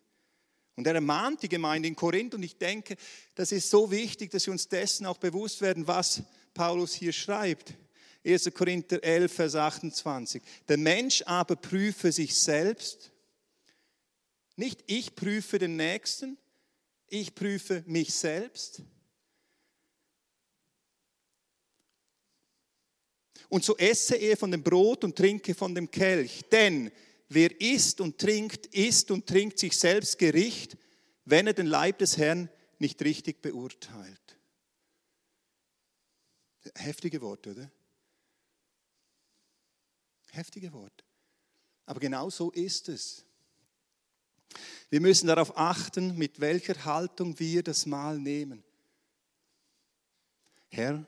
Und 0.75 0.85
er 0.89 0.97
ermahnt 0.97 1.45
die 1.45 1.49
Gemeinde 1.49 1.87
in 1.87 1.95
Korinth 1.95 2.35
und 2.35 2.43
ich 2.43 2.59
denke, 2.59 2.97
das 3.37 3.53
ist 3.53 3.71
so 3.71 3.93
wichtig, 3.93 4.33
dass 4.33 4.45
wir 4.47 4.53
uns 4.53 4.67
dessen 4.67 5.07
auch 5.07 5.19
bewusst 5.19 5.61
werden, 5.61 5.87
was 5.87 6.25
Paulus 6.53 6.95
hier 6.95 7.13
schreibt. 7.13 7.75
1. 8.25 8.53
Korinther 8.53 9.01
11, 9.05 9.33
Vers 9.33 9.55
28. 9.55 10.43
Der 10.67 10.79
Mensch 10.79 11.23
aber 11.27 11.55
prüfe 11.55 12.11
sich 12.11 12.35
selbst. 12.35 13.13
Nicht 14.57 14.83
ich 14.89 15.15
prüfe 15.15 15.61
den 15.61 15.77
Nächsten, 15.77 16.37
ich 17.07 17.37
prüfe 17.37 17.85
mich 17.87 18.13
selbst. 18.13 18.83
Und 23.49 23.65
so 23.65 23.77
esse 23.77 24.17
er 24.17 24.37
von 24.37 24.51
dem 24.51 24.63
Brot 24.63 25.05
und 25.05 25.17
trinke 25.17 25.55
von 25.55 25.75
dem 25.75 25.91
Kelch. 25.91 26.43
Denn 26.51 26.91
wer 27.29 27.61
isst 27.61 28.01
und 28.01 28.19
trinkt, 28.19 28.67
isst 28.67 29.11
und 29.11 29.27
trinkt 29.27 29.59
sich 29.59 29.77
selbst 29.77 30.19
Gericht, 30.19 30.77
wenn 31.25 31.47
er 31.47 31.55
den 31.55 31.67
Leib 31.67 31.99
des 31.99 32.17
Herrn 32.17 32.49
nicht 32.79 33.03
richtig 33.03 33.43
beurteilt. 33.43 34.39
Heftige 36.75 37.21
Worte, 37.21 37.53
oder? 37.53 37.71
Heftige 40.33 40.73
Worte. 40.73 41.05
Aber 41.87 42.01
genau 42.01 42.29
so 42.31 42.51
ist 42.51 42.89
es. 42.89 43.25
Wir 44.91 45.01
müssen 45.01 45.27
darauf 45.27 45.57
achten, 45.57 46.17
mit 46.17 46.41
welcher 46.41 46.85
Haltung 46.85 47.39
wir 47.39 47.63
das 47.63 47.87
Mahl 47.87 48.19
nehmen. 48.19 48.63
Herr, 50.69 51.05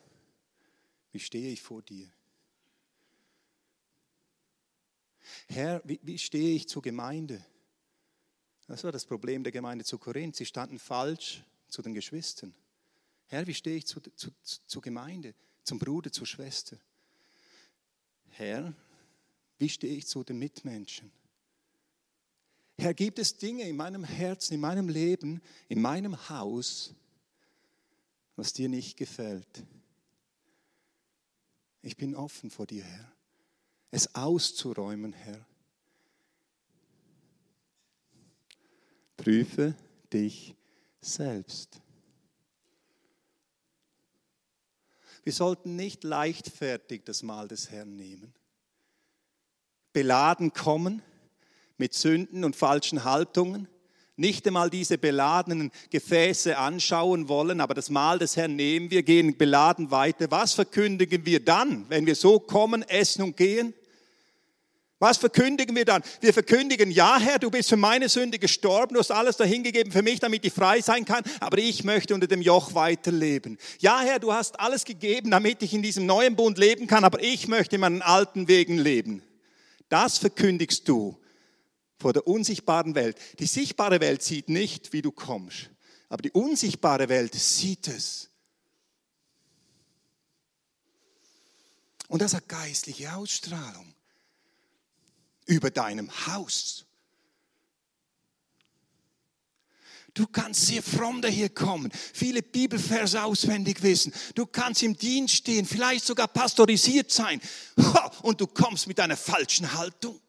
wie 1.12 1.20
stehe 1.20 1.51
ich 1.53 1.61
vor 1.61 1.83
dir? 1.83 2.11
Herr, 5.49 5.83
wie, 5.85 6.01
wie 6.03 6.19
stehe 6.19 6.55
ich 6.55 6.69
zur 6.69 6.83
Gemeinde? 6.83 7.45
Das 8.67 8.85
war 8.85 8.93
das 8.93 9.07
Problem 9.07 9.43
der 9.43 9.53
Gemeinde 9.53 9.85
zu 9.85 9.99
Korinth. 9.99 10.37
Sie 10.37 10.45
standen 10.45 10.79
falsch 10.79 11.43
zu 11.69 11.83
den 11.83 11.95
Geschwistern. 11.95 12.55
Herr, 13.27 13.47
wie 13.47 13.55
stehe 13.55 13.77
ich 13.77 13.87
zu, 13.87 14.01
zu, 14.01 14.31
zur 14.43 14.83
Gemeinde, 14.83 15.35
zum 15.64 15.79
Bruder, 15.79 16.12
zur 16.12 16.27
Schwester? 16.27 16.79
Herr, 18.31 18.75
wie 19.59 19.69
stehe 19.69 19.97
ich 19.97 20.07
zu 20.07 20.23
den 20.23 20.38
Mitmenschen? 20.38 21.11
Herr, 22.77 22.95
gibt 22.95 23.19
es 23.19 23.37
Dinge 23.37 23.64
in 23.64 23.77
meinem 23.77 24.05
Herzen, 24.05 24.55
in 24.55 24.61
meinem 24.61 24.88
Leben, 24.88 25.43
in 25.69 25.81
meinem 25.81 26.29
Haus, 26.29 26.95
was 28.37 28.53
dir 28.53 28.69
nicht 28.69 28.97
gefällt? 28.97 29.64
Ich 31.83 31.97
bin 31.97 32.14
offen 32.14 32.51
vor 32.51 32.67
dir, 32.67 32.85
Herr 32.85 33.17
es 33.90 34.14
auszuräumen, 34.14 35.12
Herr. 35.12 35.44
Prüfe 39.16 39.74
dich 40.12 40.55
selbst. 41.01 41.81
Wir 45.24 45.33
sollten 45.33 45.77
nicht 45.77 46.05
leichtfertig 46.05 47.03
das 47.05 47.22
Mahl 47.22 47.48
des 47.48 47.70
Herrn 47.70 47.96
nehmen. 47.96 48.33
Beladen 49.92 50.53
kommen 50.53 51.03
mit 51.77 51.94
Sünden 51.94 52.44
und 52.44 52.57
falschen 52.57 53.05
Haltungen 53.05 53.68
nicht 54.18 54.46
einmal 54.46 54.68
diese 54.68 54.98
beladenen 54.98 55.70
Gefäße 55.90 56.59
anschauen 56.59 57.28
wollen, 57.28 57.61
aber 57.61 57.74
das 57.74 57.88
Mahl 57.88 58.18
des 58.18 58.37
Herrn 58.37 58.57
nehmen 58.57 58.90
wir, 58.90 59.02
gehen 59.02 59.37
beladen 59.37 59.90
weiter. 59.90 60.31
Was 60.31 60.54
verkündigen 60.54 61.24
wir 61.24 61.44
dann, 61.44 61.87
wenn 61.88 62.04
wir 62.04 62.14
so 62.14 62.40
kommen, 62.40 62.83
essen 62.83 63.22
und 63.22 63.37
gehen? 63.37 63.74
Was 64.98 65.18
verkündigen 65.18 65.76
wir 65.76 65.85
dann? 65.85 66.02
Wir 66.20 66.33
verkündigen, 66.33 66.90
ja 66.90 67.20
Herr, 67.20 67.38
du 67.38 67.50
bist 67.50 67.68
für 67.68 67.76
meine 67.76 68.09
Sünde 68.09 68.40
gestorben, 68.40 68.94
du 68.94 69.00
hast 69.00 69.12
alles 69.12 69.37
dahingegeben 69.37 69.92
für 69.92 70.02
mich, 70.02 70.18
damit 70.18 70.44
ich 70.44 70.52
frei 70.52 70.81
sein 70.81 71.04
kann, 71.04 71.22
aber 71.38 71.59
ich 71.59 71.85
möchte 71.85 72.14
unter 72.14 72.26
dem 72.26 72.42
Joch 72.42 72.74
weiterleben. 72.74 73.59
Ja 73.78 74.00
Herr, 74.00 74.18
du 74.18 74.33
hast 74.33 74.59
alles 74.59 74.85
gegeben, 74.85 75.31
damit 75.31 75.62
ich 75.62 75.72
in 75.72 75.83
diesem 75.83 76.04
neuen 76.04 76.35
Bund 76.35 76.59
leben 76.59 76.88
kann, 76.88 77.04
aber 77.04 77.22
ich 77.22 77.46
möchte 77.46 77.76
in 77.76 77.83
meinen 77.83 78.02
alten 78.02 78.48
Wegen 78.48 78.76
leben. 78.76 79.22
Das 79.88 80.18
verkündigst 80.18 80.88
du 80.88 81.16
vor 81.99 82.13
der 82.13 82.27
unsichtbaren 82.27 82.95
Welt. 82.95 83.17
Die 83.39 83.47
sichtbare 83.47 84.01
Welt 84.01 84.23
sieht 84.23 84.49
nicht, 84.49 84.93
wie 84.93 85.03
du 85.03 85.11
kommst, 85.11 85.71
aber 86.09 86.23
die 86.23 86.31
unsichtbare 86.31 87.09
Welt 87.09 87.35
sieht 87.35 87.89
es. 87.89 88.31
Und 92.09 92.23
das 92.23 92.35
hat 92.35 92.49
geistliche 92.49 93.15
Ausstrahlung 93.15 93.95
über 95.47 95.71
deinem 95.71 96.11
Haus. 96.27 96.87
Du 100.15 100.27
kannst 100.27 100.67
sehr 100.67 100.83
fromm 100.83 101.23
daher 101.23 101.49
kommen, 101.51 101.93
viele 101.93 102.43
Bibelverse 102.43 103.23
auswendig 103.23 103.83
wissen. 103.83 104.13
Du 104.35 104.47
kannst 104.47 104.83
im 104.83 104.97
Dienst 104.97 105.37
stehen, 105.37 105.65
vielleicht 105.65 106.05
sogar 106.05 106.27
pastorisiert 106.27 107.13
sein. 107.13 107.41
Und 108.23 108.41
du 108.41 108.47
kommst 108.47 108.89
mit 108.89 108.99
einer 108.99 109.17
falschen 109.17 109.73
Haltung. 109.75 110.21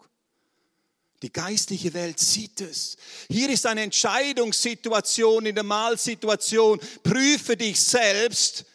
Die 1.21 1.31
geistliche 1.33 1.93
Welt 1.93 2.19
sieht 2.19 2.61
es. 2.61 2.97
Hier 3.29 3.49
ist 3.49 3.65
eine 3.65 3.81
Entscheidungssituation 3.81 5.45
in 5.45 5.55
der 5.55 5.65
Mahlsituation. 5.65 6.79
Prüfe 7.03 7.57
dich 7.57 7.81
selbst 7.81 8.65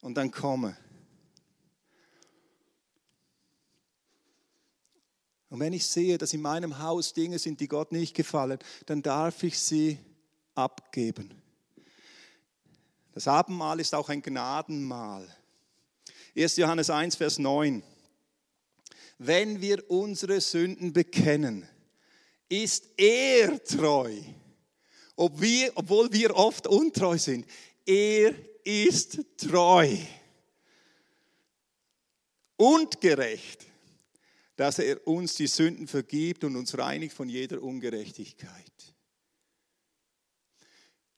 und 0.00 0.14
dann 0.14 0.30
komme. 0.30 0.76
Und 5.50 5.60
wenn 5.60 5.72
ich 5.72 5.86
sehe, 5.86 6.18
dass 6.18 6.32
in 6.32 6.42
meinem 6.42 6.80
Haus 6.80 7.12
Dinge 7.12 7.38
sind, 7.38 7.60
die 7.60 7.68
Gott 7.68 7.92
nicht 7.92 8.14
gefallen, 8.14 8.58
dann 8.86 9.02
darf 9.02 9.42
ich 9.42 9.58
sie 9.58 9.98
abgeben. 10.54 11.30
Das 13.12 13.28
Abendmahl 13.28 13.78
ist 13.78 13.94
auch 13.94 14.08
ein 14.08 14.22
Gnadenmahl. 14.22 15.28
1. 16.36 16.56
Johannes 16.56 16.90
1, 16.90 17.14
Vers 17.14 17.38
9 17.38 17.84
wenn 19.18 19.60
wir 19.60 19.90
unsere 19.90 20.40
Sünden 20.40 20.92
bekennen, 20.92 21.68
ist 22.48 22.88
er 22.96 23.62
treu. 23.64 24.12
Ob 25.16 25.40
wir, 25.40 25.72
obwohl 25.76 26.12
wir 26.12 26.34
oft 26.34 26.66
untreu 26.66 27.18
sind, 27.18 27.46
er 27.86 28.34
ist 28.64 29.20
treu 29.36 29.96
und 32.56 33.00
gerecht, 33.00 33.66
dass 34.56 34.78
er 34.78 35.06
uns 35.06 35.34
die 35.34 35.46
Sünden 35.46 35.86
vergibt 35.86 36.44
und 36.44 36.56
uns 36.56 36.76
reinigt 36.76 37.14
von 37.14 37.28
jeder 37.28 37.62
Ungerechtigkeit. 37.62 38.94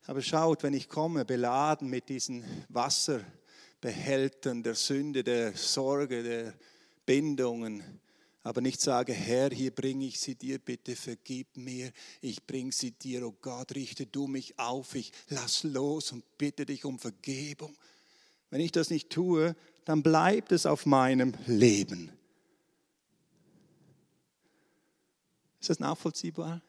Aber 0.06 0.22
schaut, 0.22 0.62
wenn 0.62 0.74
ich 0.74 0.88
komme, 0.88 1.24
beladen 1.24 1.88
mit 1.88 2.08
diesen 2.08 2.44
Wasserbehältern 2.68 4.62
der 4.62 4.74
Sünde, 4.74 5.24
der 5.24 5.56
Sorge, 5.56 6.22
der 6.22 6.54
Bindungen, 7.06 7.82
aber 8.42 8.60
nicht 8.60 8.80
sage, 8.80 9.12
Herr, 9.12 9.50
hier 9.50 9.74
bringe 9.74 10.06
ich 10.06 10.20
sie 10.20 10.34
dir, 10.34 10.58
bitte 10.58 10.94
vergib 10.94 11.56
mir, 11.56 11.90
ich 12.20 12.46
bringe 12.46 12.72
sie 12.72 12.92
dir, 12.92 13.26
oh 13.26 13.34
Gott, 13.40 13.74
richte 13.74 14.06
du 14.06 14.26
mich 14.26 14.58
auf, 14.58 14.94
ich 14.94 15.12
lass 15.28 15.62
los 15.62 16.12
und 16.12 16.24
bitte 16.38 16.66
dich 16.66 16.84
um 16.84 16.98
Vergebung. 16.98 17.76
Wenn 18.50 18.60
ich 18.60 18.72
das 18.72 18.90
nicht 18.90 19.10
tue, 19.10 19.56
dann 19.84 20.02
bleibt 20.02 20.52
es 20.52 20.66
auf 20.66 20.86
meinem 20.86 21.34
Leben. 21.46 22.12
Ist 25.60 25.70
das 25.70 25.80
nachvollziehbar? 25.80 26.62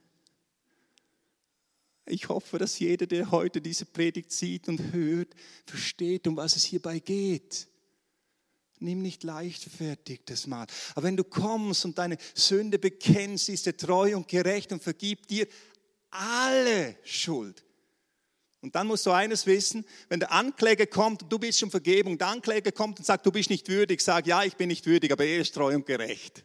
Ich 2.08 2.30
hoffe, 2.30 2.58
dass 2.58 2.80
jeder, 2.80 3.06
der 3.06 3.32
heute 3.32 3.62
diese 3.62 3.86
Predigt 3.86 4.32
sieht 4.32 4.68
und 4.68 4.94
hört, 4.94 5.36
versteht, 5.66 6.26
um 6.26 6.38
was 6.38 6.56
es 6.56 6.64
hierbei 6.64 7.00
geht. 7.00 7.68
Nimm 8.80 9.02
nicht 9.02 9.24
leichtfertig 9.24 10.22
das 10.26 10.46
Mal. 10.48 10.68
Aber 10.94 11.04
wenn 11.04 11.18
du 11.18 11.24
kommst 11.24 11.86
und 11.86 11.98
deine 11.98 12.18
Sünde 12.36 12.78
bekennst, 12.78 13.50
ist 13.50 13.68
er 13.68 13.76
treu 13.76 14.16
und 14.16 14.28
gerecht 14.28 14.72
und 14.72 14.84
vergibt 14.84 15.30
dir 15.30 15.48
alle 16.12 16.96
Schuld. 17.04 17.64
Und 18.62 18.76
dann 18.76 18.88
musst 18.88 19.06
du 19.06 19.12
eines 19.12 19.46
wissen, 19.46 19.86
wenn 20.10 20.20
der 20.20 20.32
Ankläger 20.32 20.88
kommt 20.88 21.26
du 21.30 21.40
bist 21.40 21.60
schon 21.60 21.72
Vergebung, 21.72 22.18
der 22.18 22.28
Ankläger 22.28 22.72
kommt 22.72 23.00
und 23.00 23.06
sagt, 23.06 23.26
du 23.26 23.32
bist 23.32 23.50
nicht 23.50 23.70
würdig, 23.70 24.02
sag, 24.02 24.28
ja, 24.28 24.44
ich 24.44 24.56
bin 24.56 24.68
nicht 24.68 24.86
würdig, 24.86 25.12
aber 25.12 25.26
er 25.26 25.40
ist 25.40 25.54
treu 25.54 25.76
und 25.76 25.86
gerecht. 25.86 26.44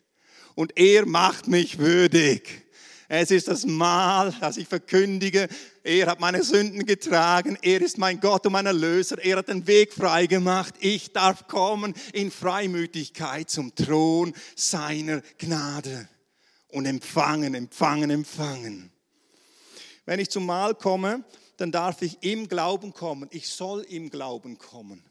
Und 0.55 0.77
er 0.77 1.07
macht 1.07 1.49
mich 1.49 1.79
würdig. 1.79 2.67
Es 3.15 3.31
ist 3.31 3.49
das 3.49 3.67
Mahl, 3.67 4.35
das 4.41 4.57
ich 4.57 4.67
verkündige. 4.67 5.47
Er 5.85 6.07
hat 6.07 6.19
meine 6.19 6.43
Sünden 6.43 6.87
getragen. 6.87 7.59
Er 7.61 7.83
ist 7.83 7.99
mein 7.99 8.19
Gott 8.19 8.47
und 8.47 8.53
mein 8.53 8.65
Erlöser. 8.65 9.23
Er 9.23 9.37
hat 9.37 9.49
den 9.49 9.67
Weg 9.67 9.93
frei 9.93 10.27
gemacht. 10.27 10.77
Ich 10.81 11.13
darf 11.13 11.47
kommen 11.47 11.93
in 12.15 12.31
Freimütigkeit 12.31 13.51
zum 13.51 13.75
Thron 13.75 14.33
seiner 14.57 15.21
Gnade 15.37 16.09
und 16.69 16.87
empfangen, 16.87 17.55
empfangen, 17.55 18.09
empfangen. 18.09 18.91
Wenn 20.07 20.19
ich 20.19 20.31
zum 20.31 20.47
Mahl 20.47 20.75
komme, 20.75 21.23
dann 21.59 21.71
darf 21.71 22.01
ich 22.01 22.17
im 22.23 22.49
Glauben 22.49 22.95
kommen. 22.95 23.29
Ich 23.31 23.51
soll 23.51 23.83
im 23.83 24.09
Glauben 24.09 24.57
kommen. 24.57 25.05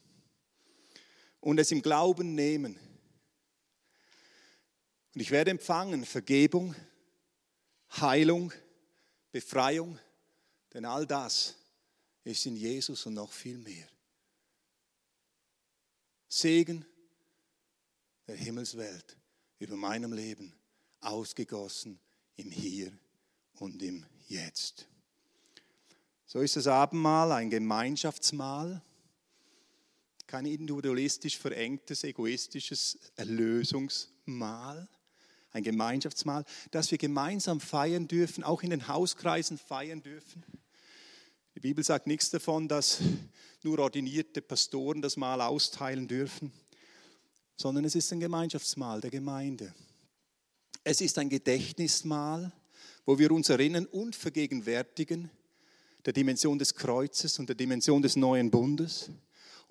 und 1.40 1.60
es 1.60 1.72
im 1.72 1.84
Glauben 1.84 2.34
nehmen. 2.34 2.80
Und 5.14 5.22
ich 5.22 5.30
werde 5.30 5.52
empfangen 5.52 6.04
Vergebung, 6.04 6.74
Heilung, 8.00 8.54
Befreiung, 9.32 10.00
denn 10.74 10.86
all 10.86 11.06
das 11.06 11.56
ist 12.24 12.46
in 12.46 12.56
Jesus 12.56 13.06
und 13.06 13.16
noch 13.16 13.32
viel 13.32 13.58
mehr. 13.58 13.88
Segen 16.28 16.86
der 18.28 18.36
Himmelswelt 18.36 19.18
über 19.60 19.76
meinem 19.76 20.14
Leben, 20.14 20.54
ausgegossen 21.02 22.00
im 22.38 22.52
Hier 22.52 22.92
und 23.56 23.82
im 23.82 24.06
Jetzt. 24.28 24.88
So 26.26 26.40
ist 26.40 26.56
das 26.56 26.68
Abendmahl 26.68 27.34
ein 27.34 27.50
Gemeinschaftsmahl, 27.50 28.82
kein 30.28 30.46
individualistisch 30.46 31.38
verengtes, 31.38 32.06
egoistisches 32.06 32.98
Erlösungsmahl, 33.18 34.88
ein 35.52 35.64
Gemeinschaftsmahl, 35.64 36.46
das 36.72 36.92
wir 36.92 36.98
gemeinsam 36.98 37.60
feiern 37.60 38.08
dürfen, 38.08 38.44
auch 38.44 38.64
in 38.64 38.70
den 38.70 38.88
Hauskreisen 38.88 39.58
feiern 39.58 40.02
dürfen. 40.02 40.44
Die 41.56 41.60
Bibel 41.60 41.84
sagt 41.84 42.08
nichts 42.08 42.30
davon, 42.30 42.68
dass 42.68 43.00
nur 43.64 43.80
ordinierte 43.80 44.42
Pastoren 44.42 45.02
das 45.02 45.18
Mahl 45.18 45.42
austeilen 45.42 46.08
dürfen, 46.08 46.52
sondern 47.58 47.86
es 47.86 47.96
ist 47.96 48.12
ein 48.12 48.20
Gemeinschaftsmahl 48.20 49.02
der 49.02 49.12
Gemeinde. 49.12 49.74
Es 50.84 51.02
ist 51.02 51.18
ein 51.18 51.30
Gedächtnismahl, 51.30 52.52
wo 53.06 53.20
wir 53.20 53.32
uns 53.32 53.50
erinnern 53.50 53.86
und 53.86 54.16
vergegenwärtigen 54.16 55.30
der 56.06 56.14
Dimension 56.14 56.58
des 56.58 56.74
Kreuzes 56.74 57.38
und 57.38 57.48
der 57.48 57.56
Dimension 57.56 58.02
des 58.02 58.16
neuen 58.16 58.50
Bundes. 58.50 59.12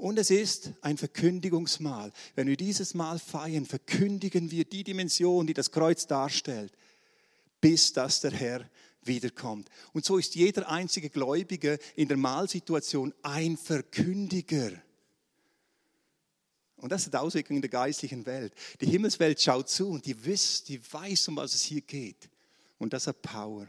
Und 0.01 0.19
es 0.19 0.31
ist 0.31 0.73
ein 0.81 0.97
Verkündigungsmahl. 0.97 2.11
Wenn 2.35 2.49
wir 2.49 2.57
dieses 2.57 2.95
Mal 2.95 3.19
feiern, 3.19 3.67
verkündigen 3.67 4.51
wir 4.51 4.65
die 4.65 4.83
Dimension, 4.83 5.47
die 5.47 5.53
das 5.53 5.73
Kreuz 5.73 6.07
darstellt, 6.07 6.73
bis 7.61 7.93
dass 7.93 8.23
der 8.23 8.31
Herr 8.31 8.65
wiederkommt. 9.03 9.69
Und 9.93 10.07
so 10.07 10.17
ist 10.17 10.37
jeder 10.37 10.71
einzige 10.71 11.11
Gläubige 11.11 11.79
in 11.97 12.09
der 12.09 12.17
Mahlsituation 12.17 13.13
ein 13.21 13.59
Verkündiger. 13.59 14.73
Und 16.77 16.93
das 16.93 17.05
hat 17.05 17.17
Auswirkungen 17.17 17.59
in 17.59 17.63
der 17.63 17.71
geistlichen 17.71 18.25
Welt. 18.25 18.55
Die 18.81 18.87
Himmelswelt 18.87 19.39
schaut 19.39 19.69
zu 19.69 19.91
und 19.91 20.07
die, 20.07 20.25
wisst, 20.25 20.71
die 20.71 20.81
weiß, 20.91 21.29
um 21.29 21.37
was 21.37 21.53
es 21.53 21.61
hier 21.61 21.83
geht. 21.83 22.31
Und 22.79 22.95
das 22.95 23.07
hat 23.07 23.21
Power. 23.21 23.69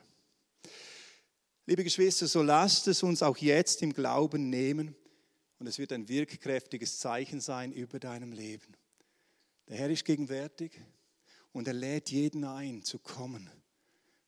Liebe 1.65 1.83
Geschwister, 1.83 2.25
so 2.25 2.41
lasst 2.41 2.87
es 2.87 3.03
uns 3.03 3.21
auch 3.21 3.35
jetzt 3.35 3.81
im 3.81 3.93
Glauben 3.93 4.49
nehmen 4.49 4.95
und 5.61 5.67
es 5.67 5.77
wird 5.77 5.93
ein 5.93 6.09
wirkkräftiges 6.09 6.97
Zeichen 6.97 7.39
sein 7.39 7.71
über 7.71 7.99
deinem 7.99 8.31
Leben. 8.31 8.75
Der 9.69 9.77
Herr 9.77 9.91
ist 9.91 10.05
gegenwärtig 10.05 10.71
und 11.51 11.67
er 11.67 11.75
lädt 11.75 12.09
jeden 12.09 12.45
ein, 12.45 12.81
zu 12.81 12.97
kommen, 12.97 13.47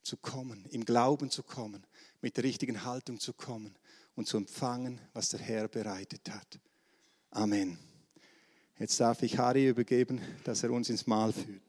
zu 0.04 0.16
kommen, 0.16 0.64
im 0.70 0.86
Glauben 0.86 1.32
zu 1.32 1.42
kommen, 1.42 1.88
mit 2.22 2.38
der 2.38 2.44
richtigen 2.44 2.86
Haltung 2.86 3.20
zu 3.20 3.34
kommen 3.34 3.76
und 4.14 4.28
zu 4.28 4.38
empfangen, 4.38 5.02
was 5.14 5.30
der 5.30 5.40
Herr 5.40 5.68
bereitet 5.68 6.30
hat. 6.30 6.60
Amen. 7.32 7.80
Jetzt 8.78 9.00
darf 9.00 9.24
ich 9.24 9.40
Harry 9.40 9.68
übergeben, 9.68 10.22
dass 10.44 10.62
er 10.62 10.70
uns 10.70 10.88
ins 10.92 11.08
Mahl 11.08 11.34
führt. 11.34 11.64